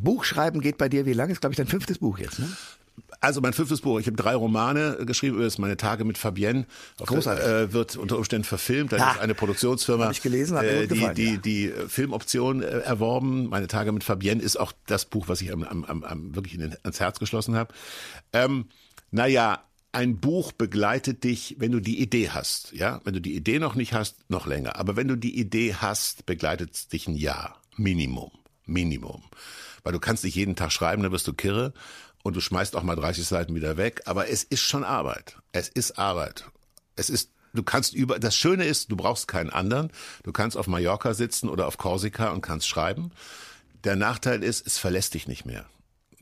Buchschreiben 0.00 0.60
geht 0.60 0.78
bei 0.78 0.88
dir 0.88 1.06
wie 1.06 1.12
lange? 1.12 1.32
Ist 1.32 1.40
glaube 1.40 1.52
ich 1.52 1.56
dein 1.56 1.66
fünftes 1.66 1.98
Buch 1.98 2.18
jetzt, 2.18 2.38
ne? 2.38 2.48
Also 3.20 3.40
mein 3.40 3.52
fünftes 3.52 3.82
Buch, 3.82 4.00
ich 4.00 4.06
habe 4.06 4.16
drei 4.16 4.34
Romane 4.34 4.98
geschrieben, 5.04 5.38
das 5.38 5.54
ist 5.54 5.58
meine 5.58 5.76
Tage 5.76 6.04
mit 6.04 6.16
Fabienne. 6.16 6.66
Auf 6.98 7.08
Großartig. 7.08 7.44
Äh, 7.44 7.72
wird 7.72 7.96
unter 7.96 8.16
Umständen 8.16 8.44
verfilmt. 8.44 8.92
Da 8.92 8.96
Ja. 8.96 9.12
ist 9.12 9.20
eine 9.20 9.34
Produktionsfirma, 9.34 10.10
ich 10.10 10.22
gelesen, 10.22 10.56
äh, 10.56 10.86
die, 10.86 10.94
gefallen, 10.94 11.14
die, 11.14 11.32
ja. 11.32 11.36
die 11.36 11.64
äh, 11.66 11.88
Filmoption 11.88 12.62
äh, 12.62 12.66
erworben. 12.66 13.48
Meine 13.48 13.66
Tage 13.66 13.92
mit 13.92 14.04
Fabienne 14.04 14.42
ist 14.42 14.56
auch 14.56 14.72
das 14.86 15.04
Buch, 15.04 15.28
was 15.28 15.40
ich 15.42 15.52
am, 15.52 15.62
am, 15.62 16.04
am, 16.04 16.34
wirklich 16.34 16.54
in 16.54 16.60
den, 16.60 16.76
ans 16.84 17.00
Herz 17.00 17.18
geschlossen 17.18 17.54
habe. 17.54 17.74
Ähm, 18.32 18.66
naja, 19.10 19.62
ein 19.92 20.18
Buch 20.18 20.52
begleitet 20.52 21.24
dich, 21.24 21.56
wenn 21.58 21.72
du 21.72 21.80
die 21.80 22.00
Idee 22.00 22.30
hast. 22.30 22.72
Ja, 22.72 23.00
wenn 23.04 23.14
du 23.14 23.20
die 23.20 23.34
Idee 23.34 23.58
noch 23.58 23.74
nicht 23.74 23.92
hast, 23.94 24.30
noch 24.30 24.46
länger. 24.46 24.76
Aber 24.76 24.96
wenn 24.96 25.08
du 25.08 25.16
die 25.16 25.38
Idee 25.38 25.74
hast, 25.74 26.26
begleitet 26.26 26.74
es 26.74 26.88
dich 26.88 27.08
ein 27.08 27.14
Jahr. 27.14 27.60
Minimum. 27.76 28.30
Minimum. 28.66 29.22
Weil 29.86 29.92
du 29.92 30.00
kannst 30.00 30.24
nicht 30.24 30.34
jeden 30.34 30.56
Tag 30.56 30.72
schreiben, 30.72 31.04
dann 31.04 31.12
wirst 31.12 31.28
du 31.28 31.32
kirre 31.32 31.72
und 32.24 32.34
du 32.34 32.40
schmeißt 32.40 32.74
auch 32.74 32.82
mal 32.82 32.96
30 32.96 33.24
Seiten 33.24 33.54
wieder 33.54 33.76
weg. 33.76 34.02
Aber 34.06 34.28
es 34.28 34.42
ist 34.42 34.62
schon 34.62 34.82
Arbeit. 34.82 35.38
Es 35.52 35.68
ist 35.68 35.96
Arbeit. 35.96 36.44
Es 36.96 37.08
ist, 37.08 37.30
du 37.54 37.62
kannst 37.62 37.94
über, 37.94 38.18
das 38.18 38.34
Schöne 38.34 38.64
ist, 38.64 38.90
du 38.90 38.96
brauchst 38.96 39.28
keinen 39.28 39.48
anderen. 39.48 39.92
Du 40.24 40.32
kannst 40.32 40.56
auf 40.56 40.66
Mallorca 40.66 41.14
sitzen 41.14 41.48
oder 41.48 41.68
auf 41.68 41.78
Korsika 41.78 42.30
und 42.30 42.40
kannst 42.40 42.66
schreiben. 42.66 43.12
Der 43.84 43.94
Nachteil 43.94 44.42
ist, 44.42 44.66
es 44.66 44.76
verlässt 44.76 45.14
dich 45.14 45.28
nicht 45.28 45.46
mehr. 45.46 45.66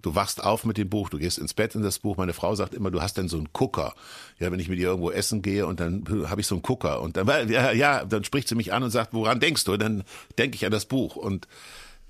Du 0.02 0.14
wachst 0.14 0.44
auf 0.44 0.66
mit 0.66 0.76
dem 0.76 0.90
Buch, 0.90 1.08
du 1.08 1.16
gehst 1.16 1.38
ins 1.38 1.54
Bett 1.54 1.74
in 1.74 1.80
das 1.80 2.00
Buch. 2.00 2.18
Meine 2.18 2.34
Frau 2.34 2.54
sagt 2.54 2.74
immer, 2.74 2.90
du 2.90 3.00
hast 3.00 3.16
denn 3.16 3.28
so 3.30 3.38
einen 3.38 3.48
Gucker. 3.54 3.94
Ja, 4.38 4.52
wenn 4.52 4.60
ich 4.60 4.68
mit 4.68 4.78
ihr 4.78 4.88
irgendwo 4.88 5.10
essen 5.10 5.40
gehe 5.40 5.66
und 5.66 5.80
dann 5.80 6.04
habe 6.28 6.42
ich 6.42 6.46
so 6.46 6.54
einen 6.54 6.60
Gucker 6.60 7.00
und 7.00 7.16
dann 7.16 7.48
ja, 7.48 7.72
ja, 7.72 8.04
dann 8.04 8.24
spricht 8.24 8.46
sie 8.46 8.56
mich 8.56 8.74
an 8.74 8.82
und 8.82 8.90
sagt, 8.90 9.14
woran 9.14 9.40
denkst 9.40 9.64
du? 9.64 9.72
Und 9.72 9.80
dann 9.80 10.04
denke 10.36 10.56
ich 10.56 10.66
an 10.66 10.70
das 10.70 10.84
Buch 10.84 11.16
und 11.16 11.48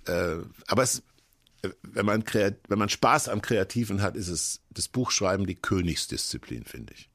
äh, 0.07 0.39
aber 0.67 0.83
es 0.83 1.05
wenn 1.83 2.07
man 2.07 2.25
wenn 2.25 2.79
man 2.79 2.89
Spaß 2.89 3.29
am 3.29 3.43
Kreativen 3.43 4.03
hat, 4.03 4.17
ist 4.17 4.29
es 4.29 4.61
das 4.71 4.89
Buchschreiben 4.89 5.47
die 5.47 5.55
Königsdisziplin, 5.55 6.65
finde 6.65 6.95
ich. 6.95 7.09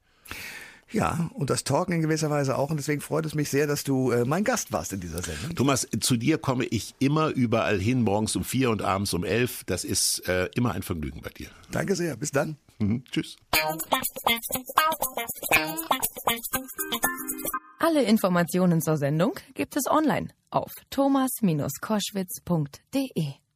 Ja, 0.91 1.29
und 1.33 1.51
das 1.51 1.63
Talken 1.63 1.93
in 1.93 2.01
gewisser 2.01 2.29
Weise 2.29 2.55
auch. 2.57 2.69
Und 2.71 2.77
deswegen 2.77 3.01
freut 3.01 3.25
es 3.25 3.35
mich 3.35 3.49
sehr, 3.49 3.67
dass 3.67 3.83
du 3.83 4.11
äh, 4.11 4.23
mein 4.25 4.43
Gast 4.43 4.71
warst 4.71 4.91
in 4.91 4.99
dieser 4.99 5.21
Sendung. 5.21 5.53
Thomas, 5.55 5.87
zu 5.99 6.17
dir 6.17 6.39
komme 6.39 6.65
ich 6.65 6.95
immer 6.99 7.29
überall 7.29 7.79
hin, 7.79 8.01
morgens 8.01 8.35
um 8.35 8.43
vier 8.43 8.71
und 8.71 8.81
abends 8.81 9.13
um 9.13 9.23
elf. 9.23 9.63
Das 9.65 9.83
ist 9.83 10.27
äh, 10.27 10.49
immer 10.55 10.71
ein 10.71 10.81
Vergnügen 10.81 11.21
bei 11.21 11.29
dir. 11.29 11.49
Danke 11.71 11.95
sehr. 11.95 12.17
Bis 12.17 12.31
dann. 12.31 12.57
Mhm. 12.79 13.03
Tschüss. 13.11 13.35
Alle 17.79 18.01
Informationen 18.03 18.81
zur 18.81 18.97
Sendung 18.97 19.33
gibt 19.53 19.77
es 19.77 19.85
online 19.87 20.29
auf 20.49 20.73
thomas-koschwitz.de. 20.89 23.48